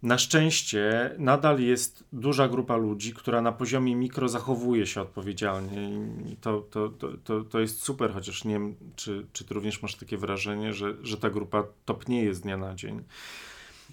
Na 0.03 0.19
szczęście 0.19 1.11
nadal 1.19 1.61
jest 1.61 2.05
duża 2.13 2.49
grupa 2.49 2.77
ludzi, 2.77 3.15
która 3.15 3.43
na 3.43 3.53
poziomie 3.53 3.97
mikro 3.97 4.29
zachowuje 4.29 4.87
się 4.87 5.01
odpowiedzialnie 5.01 5.91
i 6.33 6.37
to, 6.37 6.61
to, 6.61 6.89
to, 7.25 7.45
to, 7.45 7.61
jest 7.61 7.83
super, 7.83 8.13
chociaż 8.13 8.45
nie 8.45 8.53
wiem, 8.53 8.75
czy, 8.97 9.27
czy 9.33 9.45
ty 9.45 9.55
również 9.55 9.83
masz 9.83 9.95
takie 9.95 10.17
wrażenie, 10.17 10.73
że, 10.73 10.95
że 11.03 11.17
ta 11.17 11.31
grupa 11.31 11.65
topnieje 11.85 12.35
z 12.35 12.41
dnia 12.41 12.57
na 12.57 12.75
dzień. 12.75 13.03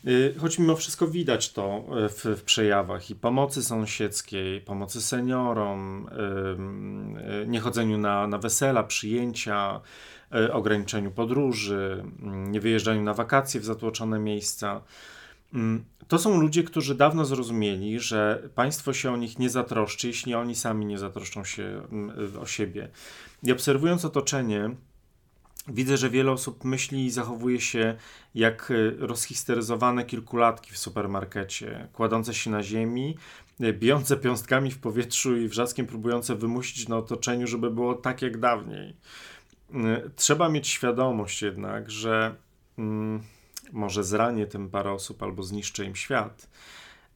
Y, 0.07 0.35
choć 0.41 0.59
mimo 0.59 0.75
wszystko 0.75 1.07
widać 1.07 1.53
to 1.53 1.83
e, 2.05 2.09
w, 2.09 2.25
w 2.25 2.43
przejawach 2.43 3.09
i 3.09 3.15
pomocy 3.15 3.63
sąsiedzkiej, 3.63 4.61
pomocy 4.61 5.01
seniorom, 5.01 6.09
yy, 7.39 7.47
niechodzeniu 7.47 7.97
na, 7.97 8.27
na 8.27 8.37
wesela, 8.37 8.83
przyjęcia, 8.83 9.81
ograniczeniu 10.51 11.11
podróży, 11.11 12.03
niewyjeżdżaniu 12.23 13.03
na 13.03 13.13
wakacje 13.13 13.59
w 13.59 13.65
zatłoczone 13.65 14.19
miejsca. 14.19 14.81
Mm, 15.53 15.85
to 16.07 16.19
są 16.19 16.41
ludzie, 16.41 16.63
którzy 16.63 16.95
dawno 16.95 17.25
zrozumieli, 17.25 17.99
że 17.99 18.49
państwo 18.55 18.93
się 18.93 19.11
o 19.11 19.17
nich 19.17 19.39
nie 19.39 19.49
zatroszczy, 19.49 20.07
jeśli 20.07 20.35
oni 20.35 20.55
sami 20.55 20.85
nie 20.85 20.97
zatroszczą 20.97 21.43
się 21.43 21.81
mm, 21.91 22.37
o 22.41 22.45
siebie. 22.45 22.89
I 23.43 23.51
obserwując 23.51 24.05
otoczenie, 24.05 24.69
widzę, 25.67 25.97
że 25.97 26.09
wiele 26.09 26.31
osób 26.31 26.63
myśli 26.63 27.05
i 27.05 27.11
zachowuje 27.11 27.61
się 27.61 27.95
jak 28.35 28.71
y, 28.71 28.95
rozhisteryzowane 28.99 30.05
kilkulatki 30.05 30.71
w 30.71 30.77
supermarkecie, 30.77 31.87
kładące 31.93 32.33
się 32.33 32.51
na 32.51 32.63
ziemi, 32.63 33.17
y, 33.61 33.73
bijące 33.73 34.17
piąstkami 34.17 34.71
w 34.71 34.79
powietrzu 34.79 35.37
i 35.37 35.47
wrzaskiem 35.47 35.85
próbujące 35.85 36.35
wymusić 36.35 36.87
na 36.87 36.97
otoczeniu, 36.97 37.47
żeby 37.47 37.71
było 37.71 37.93
tak 37.95 38.21
jak 38.21 38.37
dawniej. 38.37 38.95
Y, 39.69 40.11
trzeba 40.15 40.49
mieć 40.49 40.67
świadomość 40.67 41.41
jednak, 41.41 41.91
że. 41.91 42.35
Mm, 42.77 43.23
może 43.71 44.03
zranię 44.03 44.47
tym 44.47 44.69
parę 44.69 44.91
osób 44.91 45.23
albo 45.23 45.43
zniszczę 45.43 45.85
im 45.85 45.95
świat, 45.95 46.49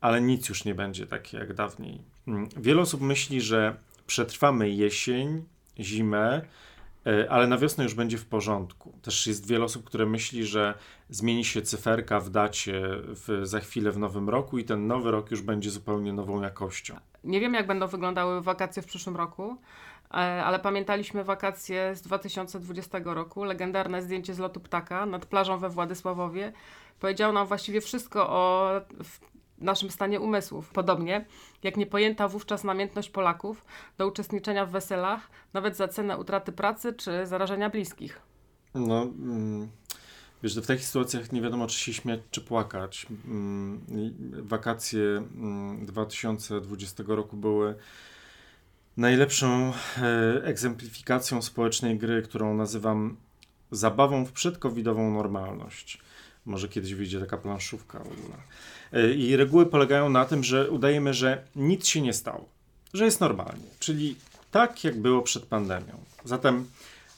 ale 0.01 0.21
nic 0.21 0.49
już 0.49 0.65
nie 0.65 0.75
będzie 0.75 1.07
takie 1.07 1.37
jak 1.37 1.53
dawniej. 1.53 2.01
Mm, 2.27 2.49
wiele 2.57 2.81
osób 2.81 3.01
myśli, 3.01 3.41
że 3.41 3.75
przetrwamy 4.07 4.69
jesień, 4.69 5.43
zimę, 5.79 6.41
e, 7.05 7.31
ale 7.31 7.47
na 7.47 7.57
wiosnę 7.57 7.83
już 7.83 7.93
będzie 7.93 8.17
w 8.17 8.25
porządku. 8.25 8.93
Też 9.01 9.27
jest 9.27 9.47
wiele 9.47 9.65
osób, 9.65 9.83
które 9.83 10.05
myśli, 10.05 10.45
że 10.45 10.73
zmieni 11.09 11.45
się 11.45 11.61
cyferka 11.61 12.19
w 12.19 12.29
dacie 12.29 12.81
w, 12.93 13.39
za 13.43 13.59
chwilę 13.59 13.91
w 13.91 13.97
nowym 13.97 14.29
roku 14.29 14.57
i 14.57 14.63
ten 14.63 14.87
nowy 14.87 15.11
rok 15.11 15.31
już 15.31 15.41
będzie 15.41 15.69
zupełnie 15.69 16.13
nową 16.13 16.41
jakością. 16.41 16.95
Nie 17.23 17.39
wiem, 17.39 17.53
jak 17.53 17.67
będą 17.67 17.87
wyglądały 17.87 18.41
wakacje 18.41 18.81
w 18.81 18.85
przyszłym 18.85 19.15
roku, 19.15 19.57
ale 20.09 20.59
pamiętaliśmy 20.59 21.23
wakacje 21.23 21.95
z 21.95 22.01
2020 22.01 22.99
roku, 23.03 23.43
legendarne 23.43 24.01
zdjęcie 24.01 24.33
z 24.33 24.39
lotu 24.39 24.59
ptaka 24.59 25.05
nad 25.05 25.25
plażą 25.25 25.57
we 25.57 25.69
Władysławowie. 25.69 26.53
Powiedział 26.99 27.33
nam 27.33 27.47
właściwie 27.47 27.81
wszystko 27.81 28.29
o 28.29 28.71
naszym 29.57 29.91
stanie 29.91 30.19
umysłów. 30.19 30.69
Podobnie 30.69 31.25
jak 31.63 31.77
niepojęta 31.77 32.27
wówczas 32.27 32.63
namiętność 32.63 33.09
Polaków 33.09 33.65
do 33.97 34.07
uczestniczenia 34.07 34.65
w 34.65 34.71
weselach, 34.71 35.29
nawet 35.53 35.77
za 35.77 35.87
cenę 35.87 36.17
utraty 36.17 36.51
pracy 36.51 36.93
czy 36.93 37.27
zarażenia 37.27 37.69
bliskich. 37.69 38.21
No, 38.73 39.01
mm, 39.01 39.69
wiesz, 40.43 40.59
w 40.59 40.67
takich 40.67 40.85
sytuacjach 40.85 41.31
nie 41.31 41.41
wiadomo, 41.41 41.67
czy 41.67 41.79
się 41.79 41.93
śmiać, 41.93 42.19
czy 42.31 42.41
płakać. 42.41 43.07
Mm, 43.25 43.81
wakacje 44.31 45.01
mm, 45.01 45.85
2020 45.85 47.03
roku 47.07 47.37
były 47.37 47.75
najlepszą 48.99 49.73
e, 49.97 50.43
egzemplifikacją 50.43 51.41
społecznej 51.41 51.97
gry, 51.97 52.21
którą 52.21 52.55
nazywam 52.55 53.17
zabawą 53.71 54.25
w 54.25 54.31
przedkowidową 54.31 55.13
normalność. 55.13 56.01
Może 56.45 56.67
kiedyś 56.67 56.93
wyjdzie 56.93 57.19
taka 57.19 57.37
planszówka 57.37 57.99
w 57.99 58.11
ogóle. 58.11 58.35
E, 58.93 59.13
I 59.13 59.35
reguły 59.35 59.65
polegają 59.65 60.09
na 60.09 60.25
tym, 60.25 60.43
że 60.43 60.71
udajemy, 60.71 61.13
że 61.13 61.43
nic 61.55 61.87
się 61.87 62.01
nie 62.01 62.13
stało, 62.13 62.49
że 62.93 63.05
jest 63.05 63.21
normalnie, 63.21 63.67
czyli 63.79 64.15
tak 64.51 64.83
jak 64.83 64.97
było 64.97 65.21
przed 65.21 65.45
pandemią. 65.45 65.99
Zatem 66.25 66.65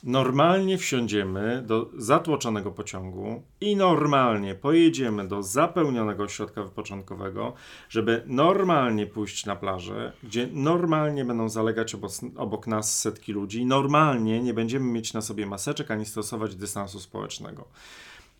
normalnie 0.03 0.77
wsiądziemy 0.77 1.63
do 1.65 1.89
zatłoczonego 1.97 2.71
pociągu 2.71 3.43
i 3.61 3.75
normalnie 3.75 4.55
pojedziemy 4.55 5.27
do 5.27 5.43
zapełnionego 5.43 6.23
ośrodka 6.23 6.63
wypoczynkowego, 6.63 7.53
żeby 7.89 8.23
normalnie 8.27 9.07
pójść 9.07 9.45
na 9.45 9.55
plażę, 9.55 10.13
gdzie 10.23 10.47
normalnie 10.53 11.25
będą 11.25 11.49
zalegać 11.49 11.95
obok, 11.95 12.11
obok 12.37 12.67
nas 12.67 12.99
setki 12.99 13.33
ludzi, 13.33 13.65
normalnie 13.65 14.41
nie 14.43 14.53
będziemy 14.53 14.85
mieć 14.85 15.13
na 15.13 15.21
sobie 15.21 15.45
maseczek 15.45 15.91
ani 15.91 16.05
stosować 16.05 16.55
dystansu 16.55 16.99
społecznego. 16.99 17.67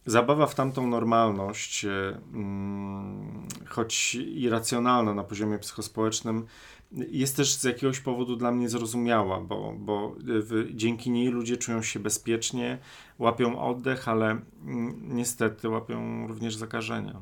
Zabawa 0.06 0.48
w 0.48 0.56
tamtą 0.56 0.88
normalność, 0.88 1.86
hmm, 2.32 3.48
choć 3.68 4.16
irracjonalna 4.16 5.14
na 5.14 5.24
poziomie 5.24 5.60
psychospołecznym, 5.60 6.46
jest 6.92 7.38
też 7.38 7.54
z 7.54 7.64
jakiegoś 7.64 8.00
powodu 8.00 8.36
dla 8.36 8.52
mnie 8.52 8.70
zrozumiała, 8.70 9.42
bo, 9.42 9.74
bo 9.78 10.16
w, 10.20 10.68
dzięki 10.74 11.12
niej 11.12 11.28
ludzie 11.28 11.58
czują 11.58 11.82
się 11.82 12.00
bezpiecznie, 12.00 12.78
łapią 13.20 13.60
oddech, 13.60 14.08
ale 14.08 14.26
mm, 14.30 15.16
niestety 15.16 15.70
łapią 15.70 16.28
również 16.28 16.56
zakażenia. 16.56 17.22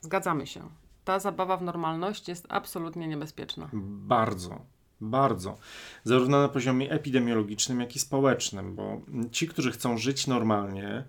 Zgadzamy 0.00 0.46
się. 0.46 0.68
Ta 1.04 1.18
zabawa 1.18 1.56
w 1.56 1.62
normalność 1.62 2.28
jest 2.28 2.46
absolutnie 2.48 3.08
niebezpieczna. 3.08 3.68
Bardzo, 3.72 4.60
bardzo. 5.00 5.58
Zarówno 6.04 6.42
na 6.42 6.48
poziomie 6.48 6.90
epidemiologicznym, 6.90 7.80
jak 7.80 7.96
i 7.96 7.98
społecznym, 7.98 8.74
bo 8.74 9.00
ci, 9.30 9.48
którzy 9.48 9.72
chcą 9.72 9.98
żyć 9.98 10.26
normalnie, 10.26 11.04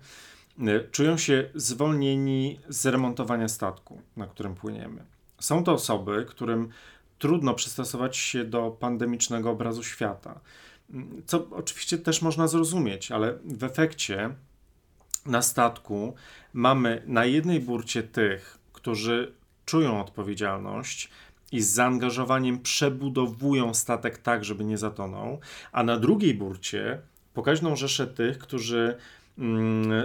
czują 0.90 1.18
się 1.18 1.50
zwolnieni 1.54 2.60
z 2.68 2.86
remontowania 2.86 3.48
statku, 3.48 4.02
na 4.16 4.26
którym 4.26 4.54
płyniemy. 4.54 5.04
Są 5.40 5.64
to 5.64 5.72
osoby, 5.72 6.26
którym 6.28 6.68
trudno 7.18 7.54
przystosować 7.54 8.16
się 8.16 8.44
do 8.44 8.70
pandemicznego 8.70 9.50
obrazu 9.50 9.82
świata. 9.82 10.40
Co 11.26 11.46
oczywiście 11.50 11.98
też 11.98 12.22
można 12.22 12.48
zrozumieć, 12.48 13.12
ale 13.12 13.38
w 13.44 13.64
efekcie 13.64 14.34
na 15.26 15.42
statku 15.42 16.14
mamy 16.52 17.02
na 17.06 17.24
jednej 17.24 17.60
burcie 17.60 18.02
tych, 18.02 18.58
którzy 18.72 19.34
czują 19.66 20.00
odpowiedzialność 20.00 21.10
i 21.52 21.62
z 21.62 21.70
zaangażowaniem 21.70 22.60
przebudowują 22.60 23.74
statek 23.74 24.18
tak, 24.18 24.44
żeby 24.44 24.64
nie 24.64 24.78
zatonął, 24.78 25.40
a 25.72 25.82
na 25.82 25.96
drugiej 25.96 26.34
burcie 26.34 27.00
pokaźną 27.34 27.76
rzeszę 27.76 28.06
tych, 28.06 28.38
którzy 28.38 28.96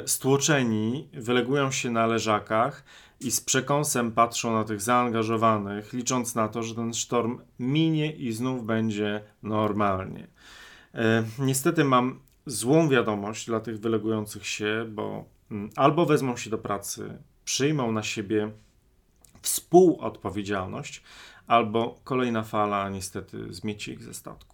stłoczeni 0.05 1.07
wylegują 1.13 1.71
się 1.71 1.91
na 1.91 2.05
leżakach 2.07 2.83
i 3.19 3.31
z 3.31 3.41
przekąsem 3.41 4.11
patrzą 4.11 4.53
na 4.53 4.63
tych 4.63 4.81
zaangażowanych, 4.81 5.93
licząc 5.93 6.35
na 6.35 6.47
to, 6.47 6.63
że 6.63 6.75
ten 6.75 6.93
sztorm 6.93 7.39
minie 7.59 8.11
i 8.11 8.31
znów 8.31 8.65
będzie 8.65 9.23
normalnie. 9.43 10.27
E, 10.93 11.23
niestety 11.39 11.83
mam 11.83 12.19
złą 12.45 12.89
wiadomość 12.89 13.45
dla 13.45 13.59
tych 13.59 13.79
wylegujących 13.79 14.47
się, 14.47 14.85
bo 14.89 15.25
mm, 15.51 15.69
albo 15.75 16.05
wezmą 16.05 16.37
się 16.37 16.49
do 16.49 16.57
pracy, 16.57 17.17
przyjmą 17.45 17.91
na 17.91 18.03
siebie 18.03 18.51
współodpowiedzialność, 19.41 21.03
albo 21.47 21.99
kolejna 22.03 22.43
fala 22.43 22.89
niestety 22.89 23.53
zmieci 23.53 23.91
ich 23.91 24.03
ze 24.03 24.13
statku. 24.13 24.52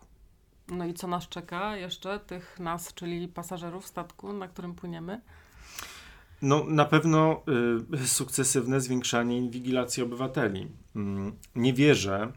No 0.71 0.85
i 0.85 0.93
co 0.93 1.07
nas 1.07 1.27
czeka 1.27 1.77
jeszcze, 1.77 2.19
tych 2.19 2.59
nas, 2.59 2.93
czyli 2.93 3.27
pasażerów 3.27 3.87
statku, 3.87 4.33
na 4.33 4.47
którym 4.47 4.75
płyniemy? 4.75 5.21
No, 6.41 6.63
na 6.63 6.85
pewno 6.85 7.41
y, 8.03 8.07
sukcesywne 8.07 8.81
zwiększanie 8.81 9.37
inwigilacji 9.37 10.03
obywateli. 10.03 10.61
Y, 10.61 10.99
nie 11.55 11.73
wierzę, 11.73 12.31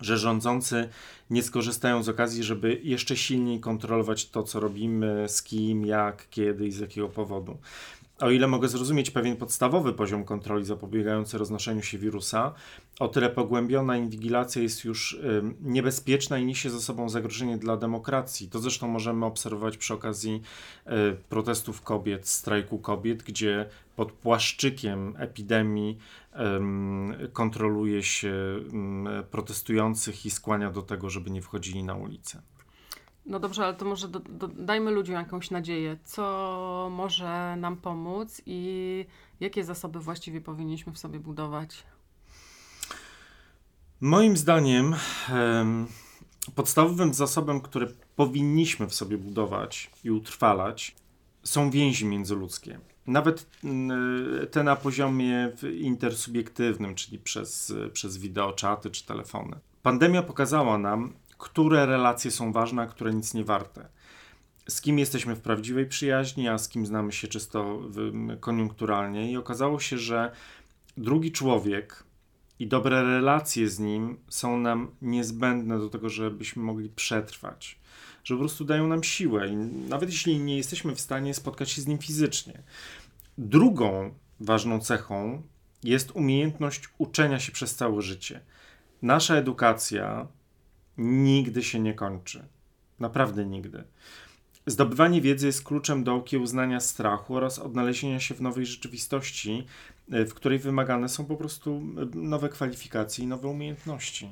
że 0.00 0.18
rządzący 0.18 0.88
nie 1.30 1.42
skorzystają 1.42 2.02
z 2.02 2.08
okazji, 2.08 2.42
żeby 2.42 2.80
jeszcze 2.82 3.16
silniej 3.16 3.60
kontrolować 3.60 4.30
to, 4.30 4.42
co 4.42 4.60
robimy, 4.60 5.28
z 5.28 5.42
kim, 5.42 5.86
jak, 5.86 6.26
kiedy 6.30 6.66
i 6.66 6.72
z 6.72 6.78
jakiego 6.78 7.08
powodu. 7.08 7.58
O 8.18 8.30
ile 8.30 8.46
mogę 8.46 8.68
zrozumieć 8.68 9.10
pewien 9.10 9.36
podstawowy 9.36 9.92
poziom 9.92 10.24
kontroli 10.24 10.64
zapobiegający 10.64 11.38
roznoszeniu 11.38 11.82
się 11.82 11.98
wirusa, 11.98 12.54
o 13.00 13.08
tyle 13.08 13.30
pogłębiona 13.30 13.96
inwigilacja 13.96 14.62
jest 14.62 14.84
już 14.84 15.12
y, 15.12 15.42
niebezpieczna 15.60 16.38
i 16.38 16.44
niesie 16.44 16.70
ze 16.70 16.80
sobą 16.80 17.08
zagrożenie 17.08 17.58
dla 17.58 17.76
demokracji. 17.76 18.48
To 18.48 18.58
zresztą 18.58 18.88
możemy 18.88 19.26
obserwować 19.26 19.76
przy 19.76 19.94
okazji 19.94 20.42
y, 20.86 20.90
protestów 21.28 21.82
kobiet, 21.82 22.28
strajku 22.28 22.78
kobiet, 22.78 23.22
gdzie 23.22 23.68
pod 23.96 24.12
płaszczykiem 24.12 25.14
epidemii 25.18 25.98
kontroluje 27.32 28.02
się 28.02 28.34
protestujących 29.30 30.26
i 30.26 30.30
skłania 30.30 30.70
do 30.70 30.82
tego, 30.82 31.10
żeby 31.10 31.30
nie 31.30 31.42
wchodzili 31.42 31.84
na 31.84 31.94
ulicę. 31.94 32.42
No 33.26 33.40
dobrze, 33.40 33.64
ale 33.64 33.74
to 33.74 33.84
może 33.84 34.08
do, 34.08 34.20
do, 34.20 34.48
dajmy 34.48 34.90
ludziom 34.90 35.16
jakąś 35.16 35.50
nadzieję. 35.50 35.98
Co 36.04 36.88
może 36.92 37.56
nam 37.56 37.76
pomóc 37.76 38.42
i 38.46 39.06
jakie 39.40 39.64
zasoby 39.64 40.00
właściwie 40.00 40.40
powinniśmy 40.40 40.92
w 40.92 40.98
sobie 40.98 41.20
budować? 41.20 41.82
Moim 44.00 44.36
zdaniem 44.36 44.94
podstawowym 46.54 47.14
zasobem, 47.14 47.60
który 47.60 47.94
powinniśmy 48.16 48.86
w 48.86 48.94
sobie 48.94 49.18
budować 49.18 49.90
i 50.04 50.10
utrwalać, 50.10 50.96
są 51.42 51.70
więzi 51.70 52.06
międzyludzkie. 52.06 52.80
Nawet 53.06 53.46
te 54.50 54.62
na 54.62 54.76
poziomie 54.76 55.52
intersubiektywnym, 55.80 56.94
czyli 56.94 57.18
przez, 57.18 57.74
przez 57.92 58.16
wideoczaty 58.18 58.90
czy 58.90 59.06
telefony. 59.06 59.56
Pandemia 59.82 60.22
pokazała 60.22 60.78
nam, 60.78 61.12
które 61.42 61.86
relacje 61.86 62.30
są 62.30 62.52
ważne, 62.52 62.82
a 62.82 62.86
które 62.86 63.14
nic 63.14 63.34
nie 63.34 63.44
warte. 63.44 63.88
Z 64.68 64.80
kim 64.80 64.98
jesteśmy 64.98 65.36
w 65.36 65.40
prawdziwej 65.40 65.86
przyjaźni, 65.86 66.48
a 66.48 66.58
z 66.58 66.68
kim 66.68 66.86
znamy 66.86 67.12
się 67.12 67.28
czysto 67.28 67.80
koniunkturalnie. 68.40 69.32
I 69.32 69.36
okazało 69.36 69.80
się, 69.80 69.98
że 69.98 70.32
drugi 70.96 71.32
człowiek 71.32 72.04
i 72.58 72.66
dobre 72.66 73.02
relacje 73.02 73.68
z 73.68 73.78
nim 73.78 74.18
są 74.28 74.58
nam 74.58 74.90
niezbędne 75.02 75.78
do 75.78 75.88
tego, 75.88 76.08
żebyśmy 76.08 76.62
mogli 76.62 76.88
przetrwać. 76.88 77.78
Że 78.24 78.34
po 78.34 78.38
prostu 78.38 78.64
dają 78.64 78.88
nam 78.88 79.02
siłę, 79.02 79.48
i 79.48 79.56
nawet 79.88 80.10
jeśli 80.10 80.38
nie 80.38 80.56
jesteśmy 80.56 80.94
w 80.94 81.00
stanie 81.00 81.34
spotkać 81.34 81.70
się 81.70 81.82
z 81.82 81.86
nim 81.86 81.98
fizycznie. 81.98 82.62
Drugą 83.38 84.14
ważną 84.40 84.80
cechą 84.80 85.42
jest 85.84 86.10
umiejętność 86.10 86.88
uczenia 86.98 87.40
się 87.40 87.52
przez 87.52 87.74
całe 87.74 88.02
życie. 88.02 88.40
Nasza 89.02 89.34
edukacja 89.34 90.28
nigdy 90.98 91.62
się 91.62 91.80
nie 91.80 91.94
kończy. 91.94 92.44
Naprawdę 93.00 93.46
nigdy. 93.46 93.84
Zdobywanie 94.66 95.20
wiedzy 95.20 95.46
jest 95.46 95.64
kluczem 95.64 96.04
do 96.04 96.14
okiełznania 96.14 96.80
strachu 96.80 97.36
oraz 97.36 97.58
odnalezienia 97.58 98.20
się 98.20 98.34
w 98.34 98.40
nowej 98.42 98.66
rzeczywistości, 98.66 99.66
e, 100.12 100.24
w 100.24 100.34
której 100.34 100.58
wymagane 100.58 101.08
są 101.08 101.24
po 101.24 101.36
prostu 101.36 101.82
e, 102.14 102.18
nowe 102.18 102.48
kwalifikacje 102.48 103.24
i 103.24 103.28
nowe 103.28 103.48
umiejętności. 103.48 104.28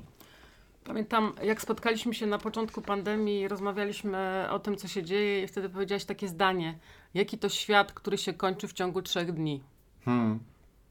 Pamiętam, 0.84 1.32
jak 1.42 1.62
spotkaliśmy 1.62 2.14
się 2.14 2.26
na 2.26 2.38
początku 2.38 2.82
pandemii, 2.82 3.48
rozmawialiśmy 3.48 4.46
o 4.50 4.58
tym, 4.58 4.76
co 4.76 4.88
się 4.88 5.02
dzieje, 5.02 5.42
i 5.42 5.48
wtedy 5.48 5.68
powiedziałaś 5.68 6.04
takie 6.04 6.28
zdanie: 6.28 6.78
Jaki 7.14 7.38
to 7.38 7.48
świat, 7.48 7.92
który 7.92 8.18
się 8.18 8.32
kończy 8.32 8.68
w 8.68 8.72
ciągu 8.72 9.02
trzech 9.02 9.32
dni? 9.32 9.60
Hmm, 10.04 10.40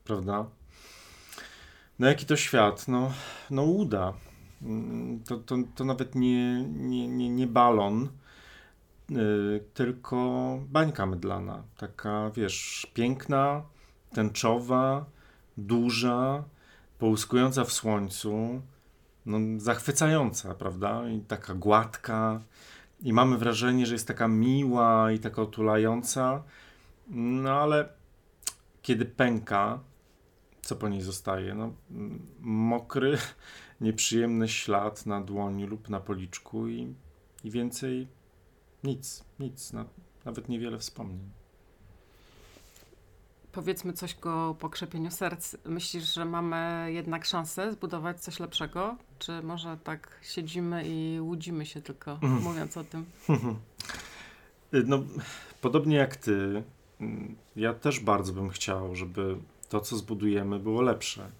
prawda? 0.05 0.45
No, 1.99 2.07
jaki 2.07 2.25
to 2.25 2.35
świat? 2.35 2.87
No, 2.87 3.11
no 3.49 3.63
uda. 3.63 4.13
Mm, 4.61 5.19
to, 5.23 5.37
to, 5.37 5.55
to 5.75 5.85
nawet 5.85 6.15
nie, 6.15 6.63
nie, 6.63 7.07
nie, 7.07 7.29
nie 7.29 7.47
balon, 7.47 8.09
yy, 9.09 9.63
tylko 9.73 10.59
bańka 10.69 11.05
mydlana. 11.05 11.63
Taka, 11.77 12.31
wiesz, 12.35 12.87
piękna, 12.93 13.63
tęczowa, 14.13 15.05
duża, 15.57 16.43
połyskująca 16.99 17.63
w 17.63 17.71
słońcu, 17.71 18.61
no, 19.25 19.37
zachwycająca, 19.57 20.55
prawda? 20.55 21.09
I 21.09 21.19
taka 21.19 21.53
gładka. 21.53 22.41
I 23.01 23.13
mamy 23.13 23.37
wrażenie, 23.37 23.85
że 23.85 23.93
jest 23.93 24.07
taka 24.07 24.27
miła 24.27 25.11
i 25.11 25.19
taka 25.19 25.41
otulająca. 25.41 26.43
No 27.07 27.51
ale 27.51 27.89
kiedy 28.81 29.05
pęka, 29.05 29.79
co 30.61 30.75
po 30.75 30.89
niej 30.89 31.01
zostaje? 31.01 31.55
No, 31.55 31.73
mokry, 32.39 33.17
nieprzyjemny 33.81 34.47
ślad 34.47 35.05
na 35.05 35.21
dłoni 35.21 35.65
lub 35.65 35.89
na 35.89 35.99
policzku 35.99 36.67
i, 36.67 36.93
i 37.43 37.51
więcej 37.51 38.07
nic, 38.83 39.23
nic, 39.39 39.73
na, 39.73 39.85
nawet 40.25 40.49
niewiele 40.49 40.79
wspomnień. 40.79 41.29
Powiedzmy 43.51 43.93
coś 43.93 44.15
o 44.23 44.55
pokrzepieniu 44.59 45.11
serc. 45.11 45.55
Myślisz, 45.65 46.13
że 46.13 46.25
mamy 46.25 46.89
jednak 46.93 47.25
szansę 47.25 47.71
zbudować 47.71 48.21
coś 48.21 48.39
lepszego? 48.39 48.97
Czy 49.19 49.41
może 49.41 49.77
tak 49.83 50.19
siedzimy 50.21 50.83
i 50.87 51.21
łudzimy 51.21 51.65
się 51.65 51.81
tylko, 51.81 52.19
mm. 52.21 52.41
mówiąc 52.43 52.77
o 52.77 52.83
tym? 52.83 53.05
No, 54.85 55.03
podobnie 55.61 55.95
jak 55.97 56.15
ty, 56.15 56.63
mm, 57.01 57.35
ja 57.55 57.73
też 57.73 57.99
bardzo 57.99 58.33
bym 58.33 58.49
chciał, 58.49 58.95
żeby 58.95 59.37
to, 59.69 59.79
co 59.79 59.97
zbudujemy, 59.97 60.59
było 60.59 60.81
lepsze. 60.81 61.31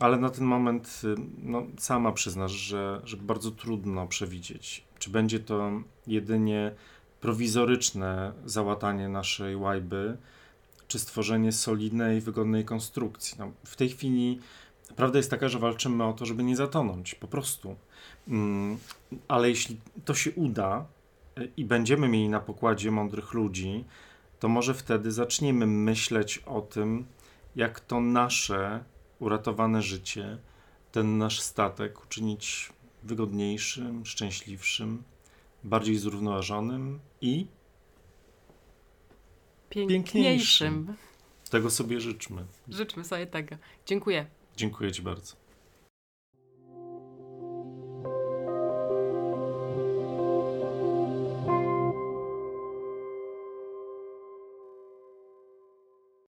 Ale 0.00 0.16
na 0.16 0.30
ten 0.30 0.44
moment 0.44 1.00
y, 1.04 1.14
no, 1.38 1.62
sama 1.78 2.12
przyznasz, 2.12 2.52
że, 2.52 3.00
że 3.04 3.16
bardzo 3.16 3.50
trudno 3.50 4.06
przewidzieć, 4.06 4.84
czy 4.98 5.10
będzie 5.10 5.40
to 5.40 5.70
jedynie 6.06 6.74
prowizoryczne 7.20 8.32
załatanie 8.44 9.08
naszej 9.08 9.56
łajby, 9.56 10.16
czy 10.88 10.98
stworzenie 10.98 11.52
solidnej, 11.52 12.20
wygodnej 12.20 12.64
konstrukcji. 12.64 13.36
No, 13.38 13.52
w 13.64 13.76
tej 13.76 13.88
chwili 13.88 14.40
prawda 14.96 15.18
jest 15.18 15.30
taka, 15.30 15.48
że 15.48 15.58
walczymy 15.58 16.04
o 16.04 16.12
to, 16.12 16.26
żeby 16.26 16.42
nie 16.42 16.56
zatonąć, 16.56 17.14
po 17.14 17.28
prostu. 17.28 17.76
Mm, 18.28 18.78
ale 19.28 19.48
jeśli 19.48 19.80
to 20.04 20.14
się 20.14 20.30
uda 20.30 20.86
y, 21.38 21.50
i 21.56 21.64
będziemy 21.64 22.08
mieli 22.08 22.28
na 22.28 22.40
pokładzie 22.40 22.90
mądrych 22.90 23.32
ludzi, 23.32 23.84
to 24.38 24.48
może 24.48 24.74
wtedy 24.74 25.12
zaczniemy 25.12 25.66
myśleć 25.66 26.38
o 26.38 26.60
tym, 26.60 27.06
jak 27.56 27.80
to 27.80 28.00
nasze 28.00 28.84
uratowane 29.20 29.82
życie, 29.82 30.38
ten 30.92 31.18
nasz 31.18 31.40
statek 31.40 32.04
uczynić 32.04 32.72
wygodniejszym, 33.02 34.06
szczęśliwszym, 34.06 35.02
bardziej 35.64 35.98
zrównoważonym 35.98 37.00
i 37.20 37.46
piękniejszym. 39.70 40.04
piękniejszym. 40.04 40.94
Tego 41.50 41.70
sobie 41.70 42.00
życzmy. 42.00 42.46
Życzmy 42.68 43.04
sobie 43.04 43.26
tego. 43.26 43.56
Dziękuję. 43.86 44.26
Dziękuję 44.56 44.92
Ci 44.92 45.02
bardzo. 45.02 45.39